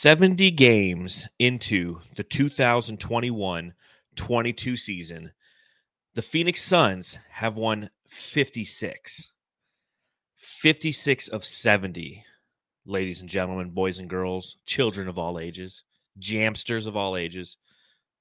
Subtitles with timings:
[0.00, 3.74] 70 games into the 2021
[4.16, 5.30] 22 season,
[6.14, 9.30] the Phoenix Suns have won 56.
[10.36, 12.24] 56 of 70,
[12.86, 15.84] ladies and gentlemen, boys and girls, children of all ages,
[16.18, 17.58] jamsters of all ages,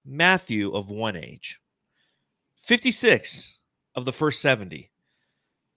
[0.06, 1.62] Matthew of one age.
[2.62, 3.58] 56
[3.96, 4.92] of the first 70.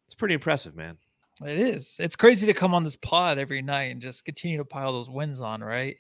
[0.07, 0.99] It's pretty impressive, man.
[1.47, 1.97] It is.
[1.99, 5.11] It's crazy to come on this pod every night and just continue to pile those
[5.11, 5.97] wins on, right?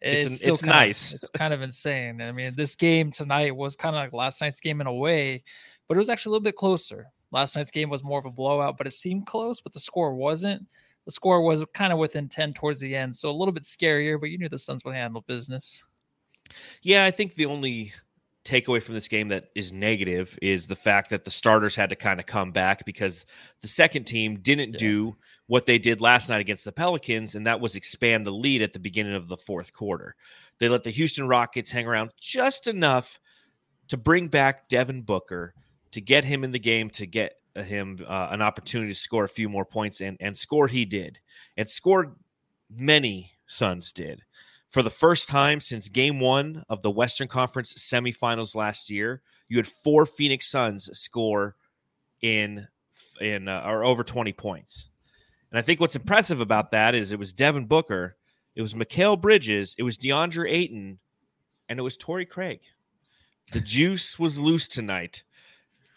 [0.00, 1.12] It's, it's, an, it's nice.
[1.12, 2.20] Of, it's kind of insane.
[2.20, 5.42] I mean, this game tonight was kind of like last night's game in a way,
[5.88, 7.06] but it was actually a little bit closer.
[7.32, 10.14] Last night's game was more of a blowout, but it seemed close, but the score
[10.14, 10.66] wasn't.
[11.06, 14.20] The score was kind of within 10 towards the end, so a little bit scarier,
[14.20, 15.82] but you knew the Suns would handle business.
[16.82, 17.92] Yeah, I think the only
[18.46, 21.96] takeaway from this game that is negative is the fact that the starters had to
[21.96, 23.26] kind of come back because
[23.60, 24.78] the second team didn't yeah.
[24.78, 25.16] do
[25.48, 28.72] what they did last night against the Pelicans, and that was expand the lead at
[28.72, 30.14] the beginning of the fourth quarter.
[30.58, 33.18] They let the Houston Rockets hang around just enough
[33.88, 35.52] to bring back Devin Booker
[35.92, 39.28] to get him in the game to get him uh, an opportunity to score a
[39.28, 41.18] few more points and and score he did
[41.56, 42.14] and scored
[42.70, 44.22] many Suns did
[44.68, 49.56] for the first time since game one of the Western Conference semifinals last year, you
[49.56, 51.56] had four Phoenix Suns score
[52.20, 52.66] in
[53.20, 54.88] in uh, or over 20 points.
[55.50, 58.16] And I think what's impressive about that is it was Devin Booker,
[58.54, 60.98] it was Mikal Bridges, it was DeAndre Ayton,
[61.68, 62.60] and it was Torrey Craig.
[63.52, 65.22] The juice was loose tonight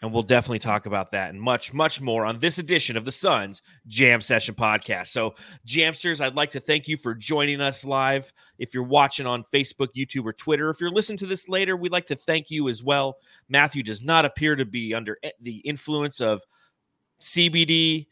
[0.02, 3.12] and we'll definitely talk about that and much, much more on this edition of the
[3.12, 5.08] Suns Jam Session Podcast.
[5.08, 5.34] So,
[5.66, 8.32] Jamsters, I'd like to thank you for joining us live.
[8.58, 11.92] If you're watching on Facebook, YouTube, or Twitter, if you're listening to this later, we'd
[11.92, 13.18] like to thank you as well.
[13.48, 16.42] Matthew does not appear to be under the influence of
[17.20, 18.06] CBD,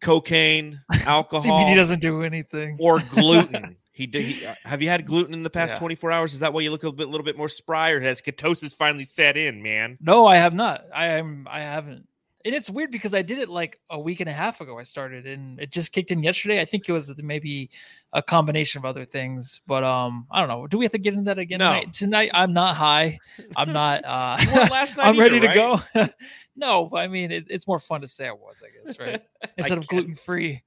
[0.00, 1.44] cocaine, alcohol.
[1.44, 2.76] CBD doesn't do anything.
[2.80, 3.76] Or gluten.
[3.94, 4.24] He did.
[4.24, 5.78] He, uh, have you had gluten in the past yeah.
[5.78, 6.32] 24 hours?
[6.34, 9.04] Is that why you look a bit, little bit more spry, or has ketosis finally
[9.04, 9.98] set in, man?
[10.00, 10.84] No, I have not.
[10.92, 11.46] I am.
[11.48, 12.08] I haven't.
[12.44, 14.78] And it's weird because I did it like a week and a half ago.
[14.80, 16.60] I started, and it just kicked in yesterday.
[16.60, 17.70] I think it was maybe
[18.12, 20.66] a combination of other things, but um, I don't know.
[20.66, 21.70] Do we have to get into that again no.
[21.70, 21.92] tonight?
[21.92, 23.18] Tonight, I'm not high.
[23.56, 24.04] I'm not.
[24.04, 24.36] Uh,
[24.70, 25.54] last night I'm either, ready right?
[25.54, 26.08] to go.
[26.56, 29.22] no, I mean it, it's more fun to say I was, I guess, right?
[29.56, 30.64] Instead of gluten free.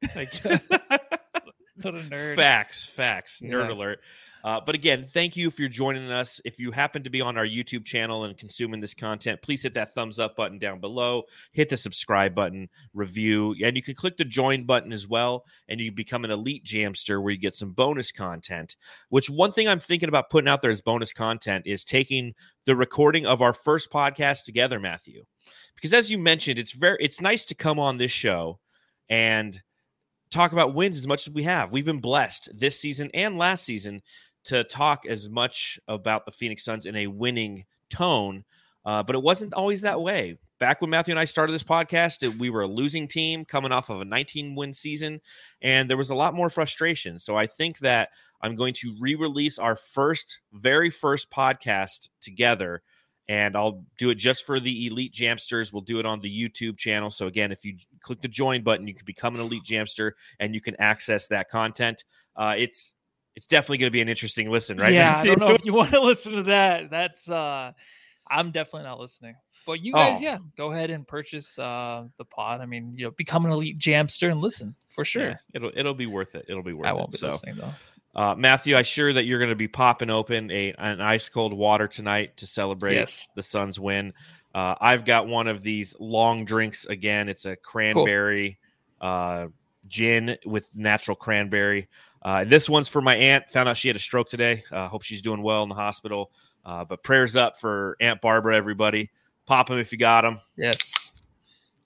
[1.81, 2.35] What a nerd.
[2.35, 3.41] Facts, facts.
[3.41, 3.73] Nerd Yeah.
[3.73, 3.99] alert.
[4.43, 6.39] Uh, but again, thank you for joining us.
[6.45, 9.73] If you happen to be on our YouTube channel and consuming this content, please hit
[9.73, 11.23] that thumbs up button down below.
[11.51, 15.43] Hit the subscribe button, review, and you can click the join button as well.
[15.67, 18.77] And you become an elite jamster where you get some bonus content.
[19.09, 22.33] Which one thing I'm thinking about putting out there as bonus content is taking
[22.65, 25.25] the recording of our first podcast together, Matthew.
[25.75, 28.59] Because as you mentioned, it's very it's nice to come on this show
[29.09, 29.61] and
[30.29, 31.71] talk about wins as much as we have.
[31.71, 34.01] We've been blessed this season and last season
[34.45, 38.43] to talk as much about the Phoenix Suns in a winning tone,
[38.85, 40.37] uh, but it wasn't always that way.
[40.59, 43.89] Back when Matthew and I started this podcast, we were a losing team coming off
[43.89, 45.21] of a 19 win season,
[45.61, 47.19] and there was a lot more frustration.
[47.19, 48.09] So I think that
[48.41, 52.81] I'm going to re release our first, very first podcast together
[53.29, 55.73] and I'll do it just for the elite jamsters.
[55.73, 57.09] We'll do it on the YouTube channel.
[57.09, 60.53] So again, if you click the join button, you can become an elite jamster and
[60.55, 62.03] you can access that content.
[62.35, 62.95] Uh, it's
[63.35, 64.93] it's definitely going to be an interesting listen, right?
[64.93, 66.89] Yeah, I don't know if you want to listen to that.
[66.89, 67.71] That's uh
[68.29, 69.35] I'm definitely not listening.
[69.65, 70.23] But you guys, Oh.
[70.23, 72.61] yeah, go ahead and purchase uh the pod.
[72.61, 75.27] I mean, you know, become an elite jamster and listen for sure.
[75.29, 76.45] Yeah, it'll it'll be worth it.
[76.47, 77.11] It'll be worth I won't it.
[77.13, 77.73] be So, listening though.
[78.17, 81.53] Uh, Matthew, I sure that you're going to be popping open a an ice cold
[81.53, 83.29] water tonight to celebrate Yes.
[83.35, 84.11] the Suns win.
[84.55, 87.29] Uh, I've got one of these long drinks again.
[87.29, 88.57] It's a cranberry
[88.99, 89.47] uh,
[89.87, 91.87] gin with natural cranberry.
[92.23, 93.47] Uh, this one's for my aunt.
[93.51, 94.63] Found out she had a stroke today.
[94.71, 96.31] Uh, hope she's doing well in the hospital.
[96.65, 99.09] Uh, but prayers up for Aunt Barbara, everybody.
[99.45, 100.39] Pop them if you got them.
[100.57, 101.11] Yes.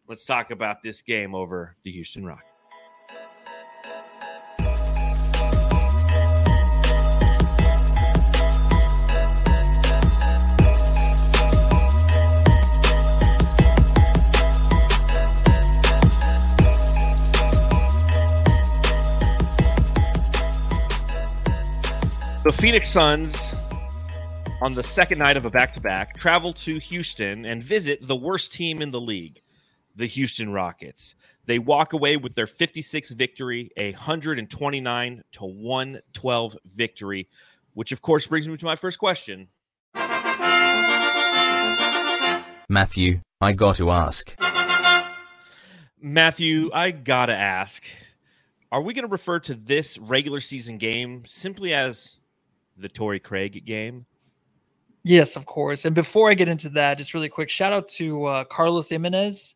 [0.08, 2.48] Let's talk about this game over the Houston Rockets.
[22.44, 23.54] The Phoenix Suns,
[24.64, 28.16] on the second night of a back to back, travel to Houston and visit the
[28.16, 29.44] worst team in the league,
[29.96, 31.14] the Houston Rockets.
[31.46, 37.30] They walk away with their 56 victory, a 129 to 112 victory,
[37.76, 39.50] which of course brings me to my first question.
[42.68, 44.36] Matthew, I got to ask.
[46.02, 47.84] Matthew, I gotta ask
[48.72, 52.18] Are we going to refer to this regular season game simply as
[52.82, 54.06] the Torrey Craig game?
[55.04, 55.86] Yes, of course.
[55.86, 59.56] And before I get into that, just really quick shout out to uh, Carlos Jimenez.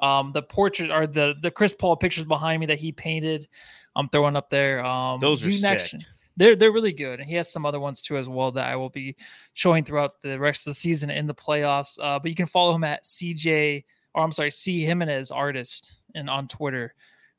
[0.00, 3.46] Um, the portrait or the the Chris Paul pictures behind me that he painted,
[3.94, 4.84] I'm throwing up there.
[4.84, 5.70] Um, Those are sick.
[5.70, 6.04] Action.
[6.36, 8.74] They're they're really good, and he has some other ones too as well that I
[8.74, 9.14] will be
[9.52, 11.96] showing throughout the rest of the season in the playoffs.
[12.02, 13.84] Uh, but you can follow him at CJ
[14.14, 16.94] or I'm sorry, C Jimenez artist and on Twitter.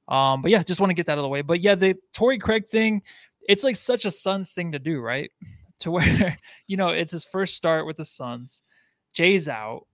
[0.08, 1.42] Um, but yeah, just want to get that out of the way.
[1.42, 3.02] But yeah, the Torrey Craig thing,
[3.48, 5.32] it's like such a Suns thing to do, right?
[5.80, 6.38] To where
[6.68, 8.64] you know it's his first start with the Suns.
[9.12, 9.88] Jay's out.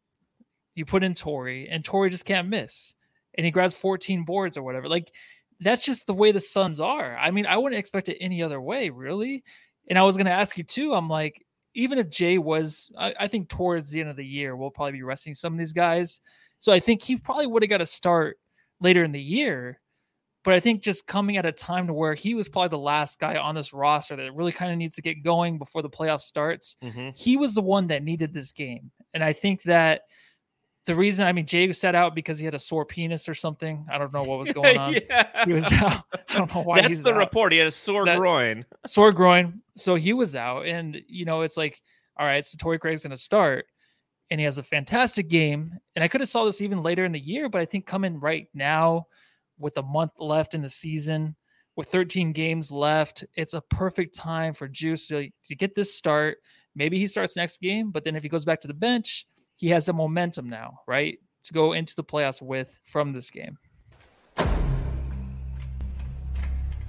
[0.76, 2.94] You put in Torrey, and Torrey just can't miss.
[3.34, 4.88] And he grabs 14 boards or whatever.
[4.88, 5.12] Like
[5.60, 7.18] that's just the way the Suns are.
[7.18, 9.44] I mean, I wouldn't expect it any other way, really.
[9.90, 10.94] And I was going to ask you too.
[10.94, 11.44] I'm like,
[11.74, 14.94] even if Jay was, I, I, think towards the end of the year, we'll probably
[14.94, 16.20] be resting some of these guys.
[16.60, 18.38] So I think he probably would have got a start
[18.80, 19.81] later in the year.
[20.44, 23.20] But I think just coming at a time to where he was probably the last
[23.20, 26.22] guy on this roster that really kind of needs to get going before the playoff
[26.22, 26.78] starts.
[26.84, 27.10] Mm-hmm.
[27.16, 28.90] He was the one that needed this game.
[29.14, 30.02] And I think that
[30.86, 33.86] the reason I mean Jay sat out because he had a sore penis or something.
[33.92, 34.94] I don't know what was going on.
[34.94, 35.46] yeah.
[35.46, 36.04] He was out.
[36.30, 36.82] I don't know why.
[36.82, 37.18] That's the out.
[37.18, 37.52] report.
[37.52, 38.66] He had a sore that, groin.
[38.88, 39.62] Sore groin.
[39.76, 41.82] So he was out, and you know it's like,
[42.18, 43.66] all right, so Torrey Craig's going to start,
[44.32, 45.72] and he has a fantastic game.
[45.96, 48.20] And I could have saw this even later in the year, but I think coming
[48.20, 49.08] right now,
[49.62, 51.36] with a month left in the season,
[51.76, 56.40] with 13 games left, it's a perfect time for Juice to, to get this start.
[56.76, 59.26] Maybe he starts next game, but then if he goes back to the bench
[59.62, 63.60] he has the momentum now, right, to go into the playoffs with from this game.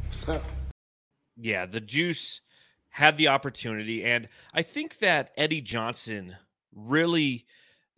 [0.07, 0.43] What's up?
[1.37, 2.41] Yeah, the Juice
[2.89, 6.35] had the opportunity, and I think that Eddie Johnson
[6.75, 7.45] really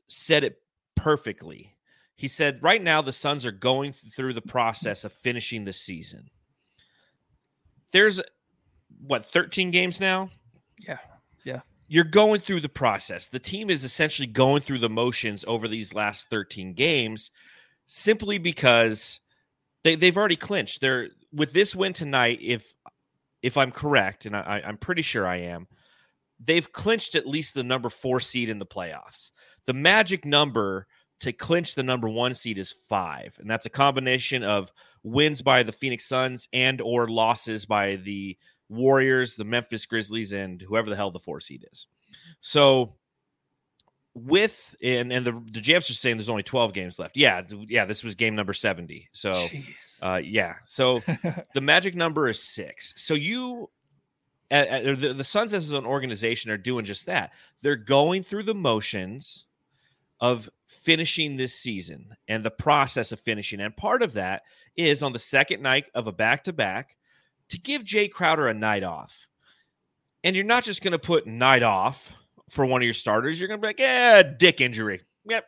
[0.09, 0.61] said it
[0.97, 1.74] perfectly.
[2.17, 6.31] He said, right now, the Suns are going through the process of finishing the season.
[7.93, 8.21] There's
[9.05, 10.31] what, 13 games now?
[10.79, 10.99] Yeah.
[11.45, 13.29] Yeah you're going through the process.
[13.29, 17.31] The team is essentially going through the motions over these last 13 games
[17.87, 19.21] simply because
[19.83, 20.81] they, they've already clinched.
[20.81, 22.75] They're with this win tonight, if
[23.43, 25.67] if I'm correct, and I, I'm pretty sure I am,
[26.43, 29.33] they've clinched at least the number four seed in the playoffs.
[29.67, 30.87] The magic number
[31.25, 34.71] to clinch the number one seed is five, and that's a combination of
[35.03, 38.37] wins by the Phoenix Suns and or losses by the
[38.69, 41.87] Warriors, the Memphis Grizzlies, and whoever the hell the four seed is.
[42.41, 42.95] So
[44.15, 47.17] with and and the the Jams are saying there's only 12 games left.
[47.17, 49.09] Yeah, yeah, this was game number 70.
[49.13, 49.47] So
[50.03, 50.57] uh yeah.
[50.67, 51.03] So
[51.55, 52.95] the magic number is 6.
[52.97, 53.71] So you
[54.51, 57.33] uh, the, the Suns as an organization are doing just that.
[57.63, 59.47] They're going through the motions
[60.21, 63.61] of finishing this season and the process of finishing.
[63.61, 64.43] And part of that
[64.77, 66.97] is on the second night of a back to back,
[67.51, 69.27] to give Jay Crowder a night off.
[70.23, 72.13] And you're not just going to put night off
[72.49, 73.39] for one of your starters.
[73.39, 75.03] You're going to be like, yeah, dick injury.
[75.27, 75.47] Yep.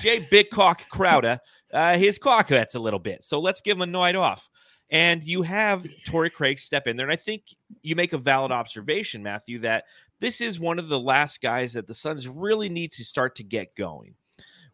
[0.00, 1.38] Jay Big Cock Crowder,
[1.72, 3.24] uh, his cock hurts a little bit.
[3.24, 4.48] So let's give him a night off.
[4.90, 7.06] And you have Torrey Craig step in there.
[7.06, 7.44] And I think
[7.82, 9.84] you make a valid observation, Matthew, that
[10.20, 13.44] this is one of the last guys that the Suns really need to start to
[13.44, 14.14] get going.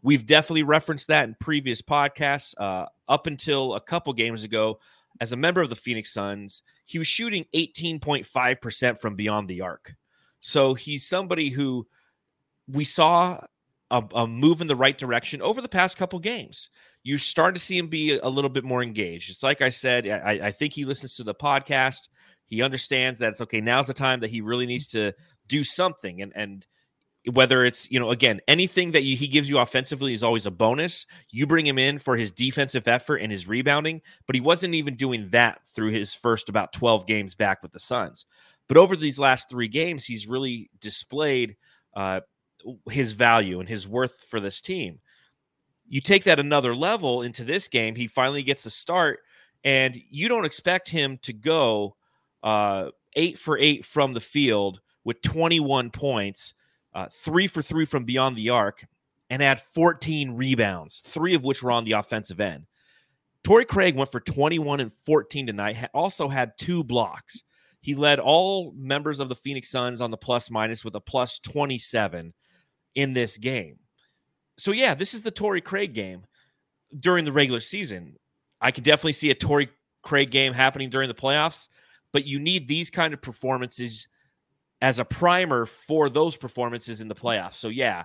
[0.02, 2.54] We've definitely referenced that in previous podcasts.
[2.58, 4.78] Uh, up until a couple games ago,
[5.20, 9.94] as a member of the Phoenix Suns, he was shooting 18.5% from beyond the arc.
[10.40, 11.86] So he's somebody who
[12.66, 13.40] we saw
[13.90, 16.70] a, a, move in the right direction over the past couple games.
[17.02, 19.30] You start to see him be a, little bit more engaged.
[19.30, 22.08] It's like I said, I, I think he listens to the podcast.
[22.46, 23.60] He understands that it's okay.
[23.60, 25.12] Now's the time that he really needs to
[25.48, 26.22] do something.
[26.22, 26.66] And and
[27.32, 30.50] whether it's you know again anything that you, he gives you offensively is always a
[30.50, 31.06] bonus.
[31.30, 34.96] You bring him in for his defensive effort and his rebounding but he wasn't even
[34.96, 38.26] doing that through his first about 12 games back with the suns.
[38.68, 41.56] But over these last three games he's really displayed
[41.94, 42.20] uh,
[42.88, 45.00] his value and his worth for this team.
[45.88, 49.20] You take that another level into this game he finally gets a start
[49.62, 51.96] and you don't expect him to go
[52.42, 56.54] uh, eight for eight from the field with 21 points
[56.94, 58.86] uh, three for three from beyond the arc,
[59.28, 62.66] and had 14 rebounds, three of which were on the offensive end.
[63.44, 67.42] Torrey Craig went for 21 and 14 tonight, also had two blocks.
[67.80, 71.38] He led all members of the Phoenix Suns on the plus minus with a plus
[71.38, 72.34] 27
[72.94, 73.78] in this game.
[74.58, 76.26] So, yeah, this is the Torrey Craig game
[76.94, 78.16] during the regular season.
[78.60, 79.70] I could definitely see a Torrey
[80.02, 81.68] Craig game happening during the playoffs,
[82.12, 84.08] but you need these kind of performances
[84.82, 87.54] as a primer for those performances in the playoffs.
[87.54, 88.04] So, yeah,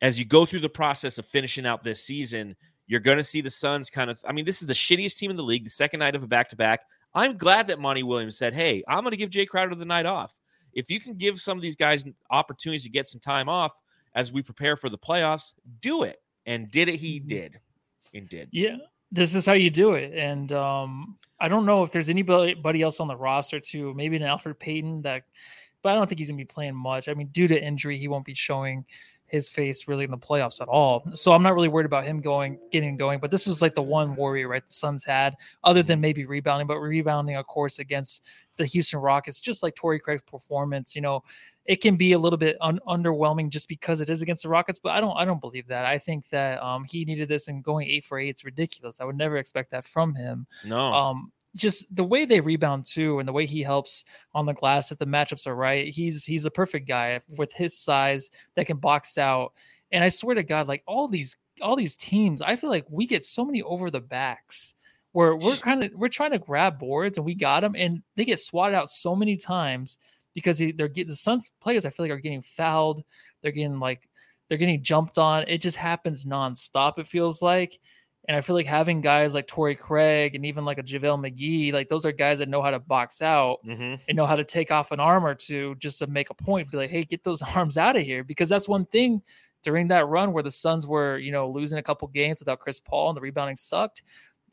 [0.00, 2.56] as you go through the process of finishing out this season,
[2.90, 4.18] You're going to see the Suns kind of.
[4.26, 5.62] I mean, this is the shittiest team in the league.
[5.62, 6.80] The second night of a back to back.
[7.12, 10.06] I'm glad that Monty Williams said, "Hey, I'm going to give Jay Crowder the night
[10.06, 10.38] off.
[10.72, 13.78] If you can give some of these guys opportunities to get some time off
[14.14, 16.96] as we prepare for the playoffs, do it." And did it?
[16.96, 17.28] He Mhm.
[17.28, 17.60] did,
[18.14, 18.48] and did.
[18.52, 18.76] Yeah,
[19.12, 20.14] this is how you do it.
[20.14, 23.92] And um, I don't know if there's anybody else on the roster too.
[23.92, 25.24] Maybe an Alfred Payton that,
[25.82, 27.08] but I don't think he's gonna be playing much.
[27.08, 28.84] I mean, due to injury, he won't be showing
[29.28, 31.04] his face really in the playoffs at all.
[31.12, 33.20] So I'm not really worried about him going, getting going.
[33.20, 34.66] But this is like the one warrior, right?
[34.66, 38.24] The Suns had, other than maybe rebounding, but rebounding, of course, against
[38.56, 40.96] the Houston Rockets, just like Torrey Craig's performance.
[40.96, 41.22] You know,
[41.66, 44.78] it can be a little bit un- underwhelming just because it is against the Rockets,
[44.78, 45.84] but I don't I don't believe that.
[45.84, 48.98] I think that um, he needed this and going eight for eight, it's ridiculous.
[48.98, 50.46] I would never expect that from him.
[50.64, 54.54] No, Um, just the way they rebound too, and the way he helps on the
[54.54, 55.88] glass if the matchups are right.
[55.88, 59.52] He's he's a perfect guy with his size that can box out.
[59.92, 63.06] And I swear to God, like all these all these teams, I feel like we
[63.06, 64.74] get so many over the backs
[65.12, 68.24] where we're kind of we're trying to grab boards and we got them, and they
[68.24, 69.98] get swatted out so many times
[70.34, 71.84] because they're getting the Suns players.
[71.84, 73.02] I feel like are getting fouled.
[73.42, 74.08] They're getting like
[74.48, 75.44] they're getting jumped on.
[75.48, 76.98] It just happens nonstop.
[76.98, 77.78] It feels like.
[78.28, 81.72] And I feel like having guys like Torrey Craig and even like a JaVale McGee,
[81.72, 84.44] like those are guys that know how to box out hmm and know how to
[84.44, 86.70] take off an arm or two just to make a point.
[86.70, 88.22] Be like, hey, get those arms out of here.
[88.22, 89.22] Because that's one thing
[89.62, 92.78] during that run where the Suns were, you know, losing a couple games without Chris
[92.78, 94.02] Paul and the rebounding sucked.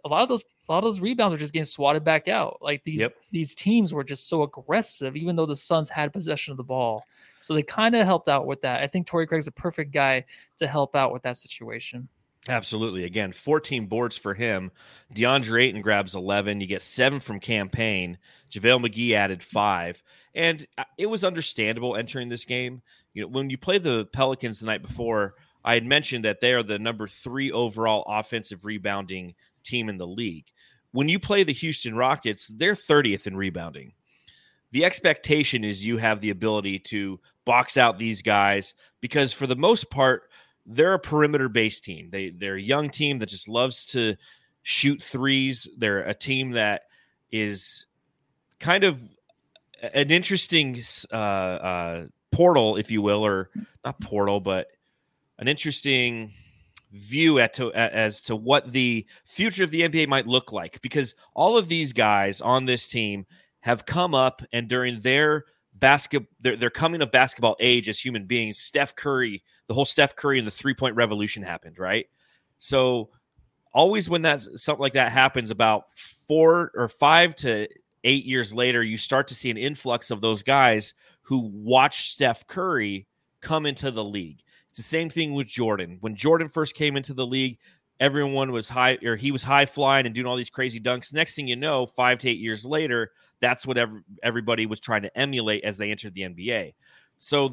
[0.05, 2.59] A lot of those a lot of those rebounds are just getting swatted back out.
[2.61, 3.15] Like these Yep.
[3.31, 7.03] these teams were just so aggressive, even though the Suns had possession of the ball.
[7.41, 8.81] So they kind of helped out with that.
[8.81, 10.23] I think Torrey Craig's a perfect guy
[10.59, 12.07] to help out with that situation.
[12.47, 13.05] Absolutely.
[13.05, 14.71] Again, 14 boards for him.
[15.13, 16.61] DeAndre Ayton grabs 11.
[16.61, 18.19] You get seven from Cam Payne.
[18.51, 20.03] JaVale McGee added five.
[20.35, 22.81] And uh, it was understandable entering this game.
[23.13, 26.53] You know, when you play the Pelicans the night before, I had mentioned that they
[26.53, 29.33] are the number three overall offensive rebounding
[29.63, 30.45] team in the league.
[30.91, 33.93] When you play the Houston Rockets, they're 30th in rebounding.
[34.71, 39.55] The expectation is you have the ability to box out these guys because, for the
[39.55, 40.29] most part,
[40.65, 42.09] they're a perimeter based team.
[42.11, 44.15] They they're a young team that just loves to
[44.63, 45.67] shoot threes.
[45.77, 46.83] They're a team that
[47.31, 47.85] is
[48.59, 48.99] kind of
[49.93, 50.81] an interesting
[51.11, 53.49] uh, uh, portal, if you will, or
[53.83, 54.67] not portal, but
[55.37, 56.31] an interesting
[56.91, 61.13] view at to, as to what the future of the NBA might look like because
[61.33, 63.25] all of these guys on this team
[63.59, 68.25] have come up and during their basket their, their coming of basketball age as human
[68.25, 72.07] beings Steph Curry the whole Steph Curry and the three point revolution happened right
[72.59, 73.09] so
[73.73, 75.85] always when that something like that happens about
[76.27, 77.67] 4 or 5 to
[78.03, 82.47] 8 years later you start to see an influx of those guys who watch Steph
[82.47, 83.07] Curry
[83.41, 84.41] come into the league
[84.75, 85.99] it's the same thing with Jordan.
[86.01, 87.59] When Jordan first came into the league,
[88.01, 91.13] everyone was high or he was high flying and doing all these crazy dunks.
[91.13, 95.03] Next thing you know, five to eight years later, that's what every, everybody was trying
[95.03, 96.73] to emulate as they entered the NBA.
[97.19, 97.51] So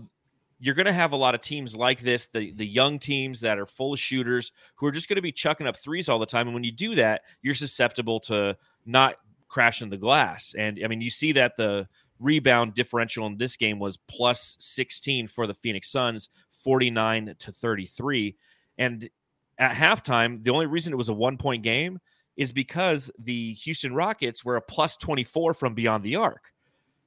[0.63, 3.59] you're going to have a lot of teams like this, the the young teams that
[3.59, 6.25] are full of shooters who are just going to be chucking up threes all the
[6.25, 6.47] time.
[6.47, 9.17] And when you do that, you're susceptible to not
[9.49, 10.55] crashing the glass.
[10.57, 11.89] And I mean, you see that the
[12.21, 18.37] rebound differential in this game was plus 16 for the Phoenix Suns, 49 to 33.
[18.79, 19.11] And
[19.59, 21.99] at halftime, the only reason it was a one point game
[22.37, 26.53] is because the Houston Rockets were a plus 24 from beyond the arc.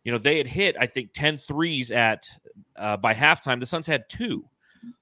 [0.05, 2.29] You know, they had hit, I think, 10 threes at
[2.77, 3.59] uh, by halftime.
[3.59, 4.45] The Suns had two.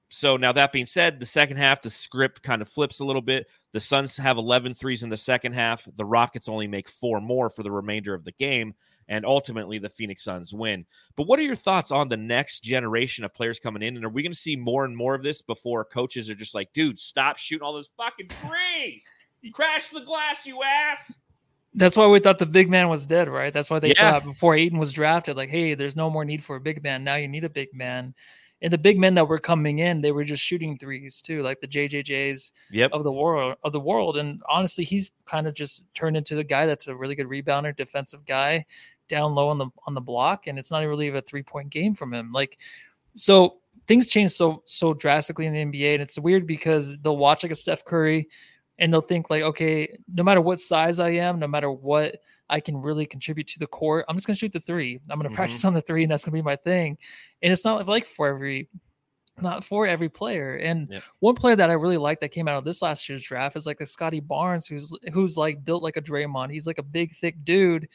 [0.10, 3.22] So now that being said, the second half, the script kind of flips a little
[3.22, 3.48] bit.
[3.72, 5.88] The Suns have 11 threes in the second half.
[5.96, 8.76] The Rockets only make four more for the remainder of the game.
[9.10, 10.86] And ultimately, the Phoenix Suns win.
[11.18, 13.98] But what are your thoughts on the next generation of players coming in?
[13.98, 16.56] And are we going to see more and more of this before coaches are just
[16.56, 19.04] like, dude, stop shooting all those fucking threes?
[19.42, 21.12] You crashed the glass, you ass.
[21.76, 23.54] That's why we thought the big man was dead, right?
[23.54, 24.12] That's why they Yeah.
[24.12, 27.04] thought before Ayton was drafted, like, hey, there's no more need for a big man.
[27.04, 28.14] Now you need a big man.
[28.62, 31.60] And the big men that were coming in, they were just shooting threes too, like
[31.60, 32.92] the JJJs Yep.
[32.94, 34.18] of the world of the world.
[34.18, 37.76] And honestly, he's kind of just turned into the guy that's a really good rebounder,
[37.76, 38.66] defensive guy,
[39.10, 41.94] down low on the on the block, and it's not really a three point game
[41.94, 42.32] from him.
[42.32, 42.58] Like,
[43.16, 47.44] so things change so so drastically in the NBA, and it's weird because they'll watch
[47.44, 48.30] like a Steph Curry,
[48.80, 52.18] and they'll think like, okay, no matter what size I am, no matter what
[52.50, 55.00] I can really contribute to the court, I'm just gonna shoot the three.
[55.10, 55.36] I'm gonna Mhm.
[55.36, 56.98] practice on the three, and that's gonna be my thing.
[57.42, 58.70] And it's not like for every
[59.42, 60.58] not for every player.
[60.58, 61.04] And Yep.
[61.20, 63.66] one player that I really like that came out of this last year's draft is
[63.66, 66.52] like a Scottie Barnes, who's who's like built like a Draymond.
[66.52, 67.88] He's like a big, thick dude,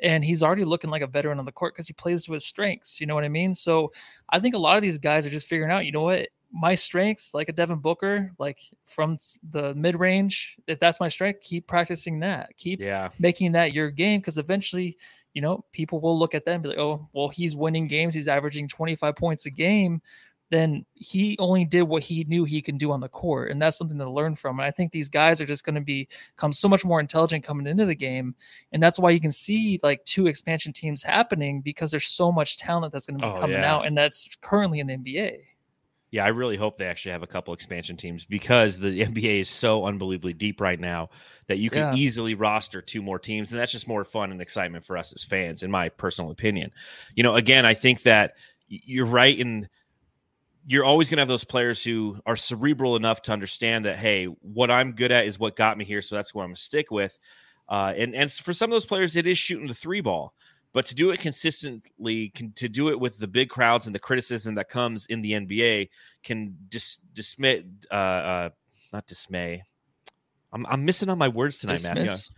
[0.00, 2.44] and he's already looking like a veteran on the court because he plays to his
[2.46, 3.00] strengths.
[3.00, 3.54] You know what I mean?
[3.54, 3.92] So
[4.28, 6.74] I think a lot of these guys are just figuring out, you know what, my
[6.76, 9.18] strengths, like a Devin Booker, like from
[9.50, 12.56] the mid range, if that's my strength, keep practicing that.
[12.56, 13.08] Keep Yeah.
[13.18, 14.96] making that your game because eventually,
[15.32, 18.14] you know, people will look at them and be like, oh, well, he's winning games.
[18.14, 20.00] He's averaging 25 points a game.
[20.50, 23.50] Then he only did what he knew he can do on the court.
[23.50, 24.60] And that's something to learn from.
[24.60, 27.66] And I think these guys are just going to become so much more intelligent coming
[27.66, 28.36] into the game.
[28.70, 32.58] And that's why you can see like two expansion teams happening because there's so much
[32.58, 33.74] talent that's going to be Oh, coming yeah.
[33.74, 33.86] out.
[33.86, 35.38] And that's currently in the NBA.
[36.14, 39.50] Yeah, I really hope they actually have a couple expansion teams because the NBA is
[39.50, 41.10] so unbelievably deep right now
[41.48, 41.96] that you can Yeah.
[41.96, 45.24] easily roster two more teams, and that's just more fun and excitement for us as
[45.24, 46.70] fans, in my personal opinion.
[47.16, 48.34] You know, again, I think that
[48.68, 49.68] you're right in
[50.64, 54.26] you're always going to have those players who are cerebral enough to understand that hey,
[54.26, 56.60] what I'm good at is what got me here, so that's what I'm going to
[56.62, 57.18] stick with.
[57.68, 60.32] Uh, and and for some of those players, it is shooting the three ball,
[60.74, 64.00] but to do it consistently, can, to do it with the big crowds and the
[64.00, 65.88] criticism that comes in the NBA,
[66.24, 68.48] can dis, dismay, uh, uh,
[68.92, 69.62] not dismay.
[70.52, 72.02] I'm, I'm missing on my words tonight, Matthew.
[72.02, 72.30] Dismiss.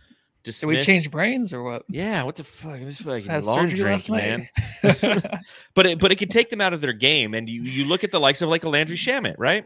[0.43, 0.59] Dismiss.
[0.61, 1.83] Did we change brains or what?
[1.89, 2.79] Yeah, what the fuck?
[2.79, 4.47] This is like Had long drink, man.
[5.73, 8.03] But it, but it could take them out of their game, and you you look
[8.03, 9.65] at the likes of like a Landry Shamet, right?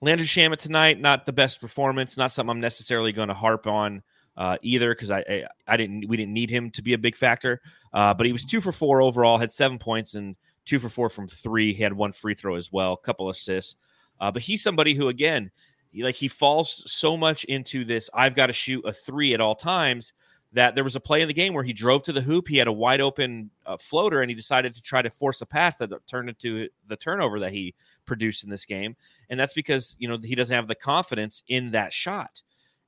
[0.00, 4.02] Landry Shamet tonight, not the best performance, not something I'm necessarily going to harp on
[4.36, 7.16] uh, either because I, I I didn't we didn't need him to be a big
[7.16, 7.60] factor.
[7.92, 11.08] Uh, but he was two for four overall, had seven points and two for four
[11.08, 11.72] from three.
[11.72, 13.76] He had one free throw as well, a couple assists.
[14.20, 15.50] Uh, but he's somebody who again,
[15.90, 18.10] he, like he falls so much into this.
[18.14, 20.12] I've got to shoot a three at all times
[20.54, 22.46] that there was a play in the game where he drove to the hoop.
[22.46, 25.46] He had a wide open uh, floater, and he decided to try to force a
[25.46, 27.74] pass that turned into the turnover that he
[28.06, 28.96] produced in this game.
[29.28, 32.42] And that's because you know he doesn't have the confidence in that shot,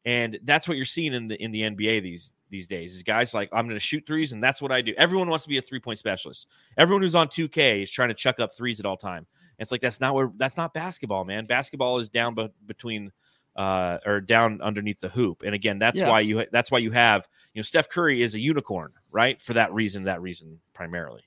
[0.06, 2.94] and that's what you're seeing in the in the NBA these these days.
[2.94, 4.94] Is guys like I'm going to shoot threes, and that's what I do.
[4.96, 6.46] Everyone wants to be a three point specialist.
[6.78, 9.26] Everyone who's on 2K is trying to chuck up threes at all time.
[9.28, 11.44] And it's like that's not where that's not basketball, man.
[11.44, 13.10] Basketball is down be- between
[13.56, 15.42] uh, or down underneath the hoop.
[15.42, 16.08] And again, that's Yeah.
[16.08, 19.42] why you that's why you have you know Steph Curry is a unicorn, right?
[19.42, 21.22] For that reason, that reason primarily.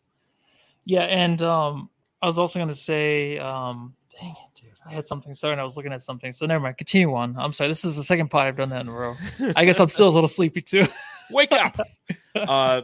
[0.85, 1.89] Yeah, and um,
[2.21, 5.33] I was also going to say, um, dang it, dude, I had something.
[5.33, 6.31] Sorry, and I was looking at something.
[6.31, 6.77] So never mind.
[6.77, 7.35] Continue on.
[7.37, 7.67] I'm sorry.
[7.67, 9.15] This is the second pod I've done that in a row.
[9.55, 10.87] I guess I'm still a little sleepy too.
[11.31, 11.79] Wake up.
[12.35, 12.81] uh,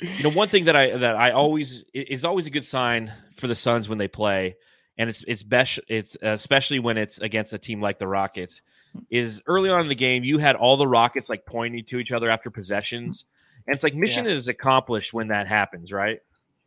[0.00, 3.46] you know, one thing that I that I always is always a good sign for
[3.48, 4.56] the Suns when they play,
[4.96, 8.62] and it's it's best it's especially when it's against a team like the Rockets.
[9.08, 12.10] Is early on in the game, you had all the Rockets like pointing to each
[12.10, 13.24] other after possessions,
[13.66, 16.20] and it's like mission is accomplished when that happens, right?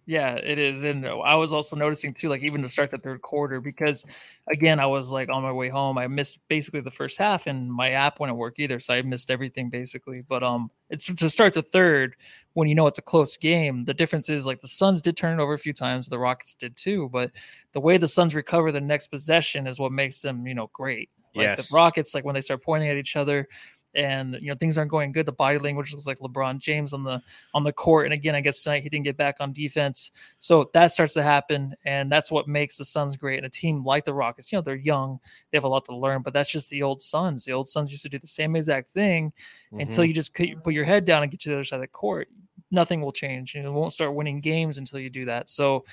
[0.05, 0.83] Yeah, it is.
[0.83, 4.03] And I was also noticing too, like even to start the third quarter, because
[4.51, 5.97] again, I was like on my way home.
[5.97, 8.81] I missed basically the first half and my app wouldn't work either.
[8.81, 10.21] So I missed everything basically.
[10.27, 12.17] But um it's to start the third
[12.51, 13.83] when you know it's a close game.
[13.83, 16.53] The difference is like the Suns did turn it over a few times, the Rockets
[16.53, 17.07] did too.
[17.13, 17.31] But
[17.71, 21.09] the way the Suns recover the next possession is what makes them, you know, great.
[21.33, 21.69] Like Yes.
[21.69, 23.47] the Rockets, like when they start pointing at each other
[23.95, 27.03] and you know things aren't going good, the body language looks like LeBron James on
[27.03, 27.21] the
[27.53, 28.05] on the court.
[28.05, 30.11] And again, I guess tonight he didn't get back on defense.
[30.37, 31.75] So that starts to happen.
[31.85, 33.37] And that's what makes the Suns great.
[33.37, 35.19] And a team like the Rockets, you know, they're young,
[35.51, 37.45] they have a lot to learn, but that's just the old Suns.
[37.45, 39.31] The old Suns used to do the same exact thing
[39.71, 40.07] until Mhm.
[40.07, 42.29] you just put your head down and get to the other side of the court.
[42.71, 43.53] Nothing will change.
[43.55, 45.49] You won't start winning games until you do that.
[45.49, 45.85] So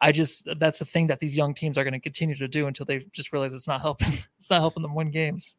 [0.00, 2.68] I just that's the thing that these young teams are going to continue to do
[2.68, 4.08] until they just realize it's not helping.
[4.38, 5.56] It's not helping them win games.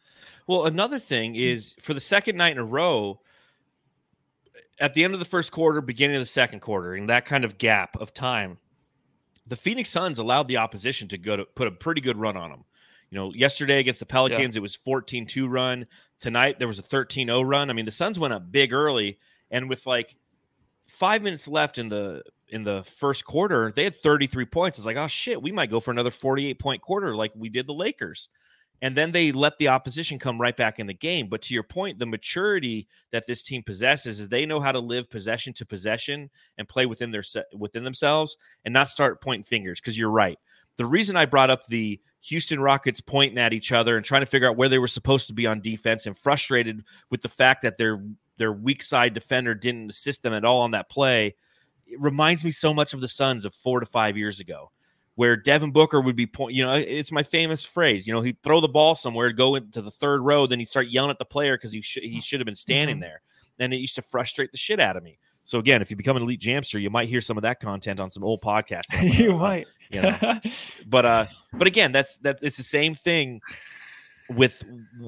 [0.48, 1.40] Well, another thing hmm.
[1.40, 3.20] is for the second night in a row,
[4.80, 7.46] at the end of the first quarter, beginning of the second quarter, in that kind
[7.46, 8.58] of gap of time,
[9.48, 12.50] the Phoenix Suns allowed the opposition to go to put a pretty good run on
[12.50, 12.64] them.
[13.10, 15.86] You know, yesterday against the Pelicans, it was 14 2 run.
[16.20, 17.70] Tonight, there was a 13 0 run.
[17.70, 20.16] I mean, the Suns went up big early, and with like
[20.88, 24.78] five minutes left in the in the first quarter, they had 33 points.
[24.78, 27.68] It's like, oh shit, we might go for another 48 point quarter like we did
[27.68, 28.30] the Lakers.
[28.82, 31.28] And then they let the opposition come right back in the game.
[31.28, 34.80] But to your point, the maturity that this team possesses is they know how to
[34.80, 39.80] live possession to possession and play within their within themselves and not start pointing fingers.
[39.80, 40.40] Because you're right.
[40.78, 44.26] The reason I brought up the Houston Rockets pointing at each other and trying to
[44.26, 47.62] figure out where they were supposed to be on defense and frustrated with the fact
[47.62, 48.04] that their
[48.38, 51.36] their weak side defender didn't assist them at all on that play
[51.92, 54.72] it reminds me so much of the Suns of four to five years ago,
[55.16, 56.56] where Devin Booker would be point.
[56.56, 58.08] You know, it's my famous phrase.
[58.08, 60.88] You know, he'd throw the ball somewhere, go into the third row, then he'd start
[60.88, 63.02] yelling at the player because he should he should have been standing Mhm.
[63.02, 63.22] there.
[63.60, 65.20] And it used to frustrate the shit out of me.
[65.44, 68.00] So again, if you become an elite jamster, you might hear some of that content
[68.00, 68.88] on some old podcasts.
[68.92, 69.68] that you might.
[69.90, 70.18] you know.
[70.88, 72.40] but uh, but again, that's that.
[72.42, 73.42] It's the same thing
[74.30, 74.64] with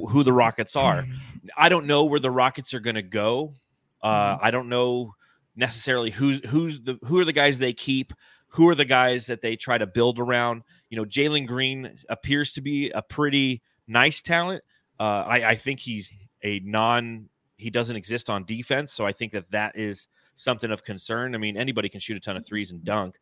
[0.09, 1.05] who the Rockets are.
[1.57, 3.53] I don't know where the Rockets are going to go.
[4.01, 5.13] Uh, I don't know
[5.55, 8.11] necessarily who's who's the who are the guys they keep,
[8.53, 10.61] who are the guys that they try to build around.
[10.89, 14.63] You know, Jalen Green appears to be a pretty nice talent.
[14.99, 16.13] Uh, I, I think he's
[16.43, 20.83] a non he doesn't exist on defense, so I think that that is something of
[20.83, 21.33] concern.
[21.33, 23.17] I mean, anybody can shoot a ton of threes and dunk,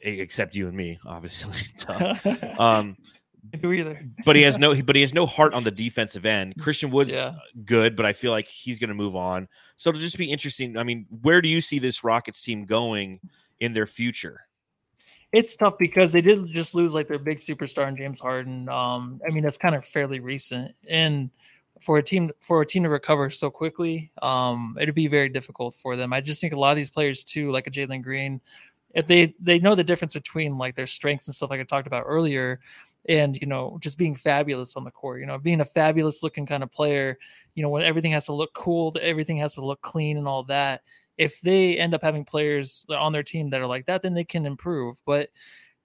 [0.00, 1.56] except you and me, obviously.
[2.58, 2.96] um,
[3.62, 4.04] do either.
[4.26, 6.54] but he has no but he has no heart on the defensive end.
[6.60, 7.36] Christian Wood's Yeah.
[7.64, 9.48] good, but I feel like he's going to move on.
[9.76, 10.76] So it'll just be interesting.
[10.76, 13.20] I mean, where do you see this Rockets team going
[13.60, 14.46] in their future?
[15.32, 18.68] It's tough because they did just lose like their big superstar in James Harden.
[18.68, 21.30] Um, I mean, that's kind of fairly recent, and
[21.80, 25.74] for a team for a team to recover so quickly, um, it'd be very difficult
[25.76, 26.12] for them.
[26.12, 28.40] I just think a lot of these players too, like a Jalen Green,
[28.94, 31.86] if they they know the difference between like their strengths and stuff like I talked
[31.86, 32.60] about earlier,
[33.08, 35.20] and you know just being fabulous on the court.
[35.20, 37.18] You know, being a fabulous looking kind of player.
[37.54, 40.42] You know, when everything has to look cool, everything has to look clean and all
[40.44, 40.82] that
[41.20, 44.24] if they end up having players on their team that are like that, then they
[44.24, 44.96] can improve.
[45.04, 45.28] But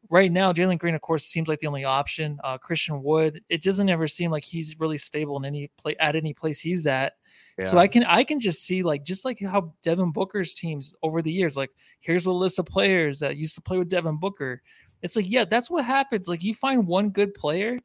[0.09, 2.39] right now, Jalen Green, of course, seems like the only option.
[2.41, 6.15] Uh, Christian Wood, it doesn't ever seem like he's really stable in any play at
[6.15, 7.13] any place he's at.
[7.65, 11.21] So I can I can just see like just like how Devin Booker's teams over
[11.21, 14.61] the years, like here's a list of players that used to play with Devin Booker.
[15.01, 16.29] It's like, yeah, that's what happens.
[16.29, 17.79] Like you find one good player,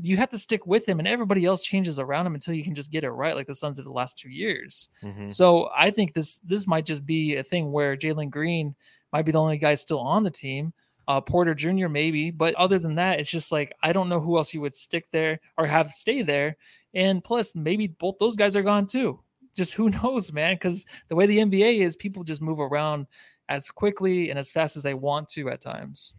[0.00, 2.74] you have to stick with him, and everybody else changes around him until you can
[2.74, 4.88] just get it right, like the Suns did the last two years.
[5.02, 5.30] Mhm.
[5.32, 8.74] So I think this this might just be a thing where Jalen Green
[9.12, 10.72] might be the only guy still on the team.
[11.06, 11.88] Uh, Porter Jr.
[11.88, 14.74] maybe, but other than that, it's just like I don't know who else you would
[14.74, 16.56] stick there or have stay there.
[16.94, 19.20] And plus, maybe both those guys are gone too.
[19.54, 20.54] Just who knows, man?
[20.54, 23.06] Because the way the NBA is, people just move around
[23.50, 26.14] as quickly and as fast as they want to at times.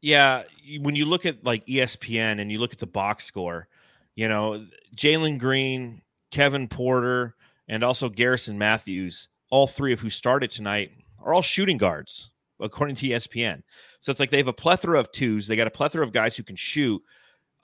[0.00, 0.44] Yeah,
[0.80, 3.68] when you look at like ESPN and you look at the box score,
[4.14, 7.34] you know, Jalen Green, Kevin Porter,
[7.68, 12.30] and also Garrison Matthews, all three of who started tonight, are all shooting guards,
[12.60, 13.62] according to ESPN.
[14.00, 15.46] So it's like they have a plethora of twos.
[15.46, 17.02] They got a plethora of guys who can shoot,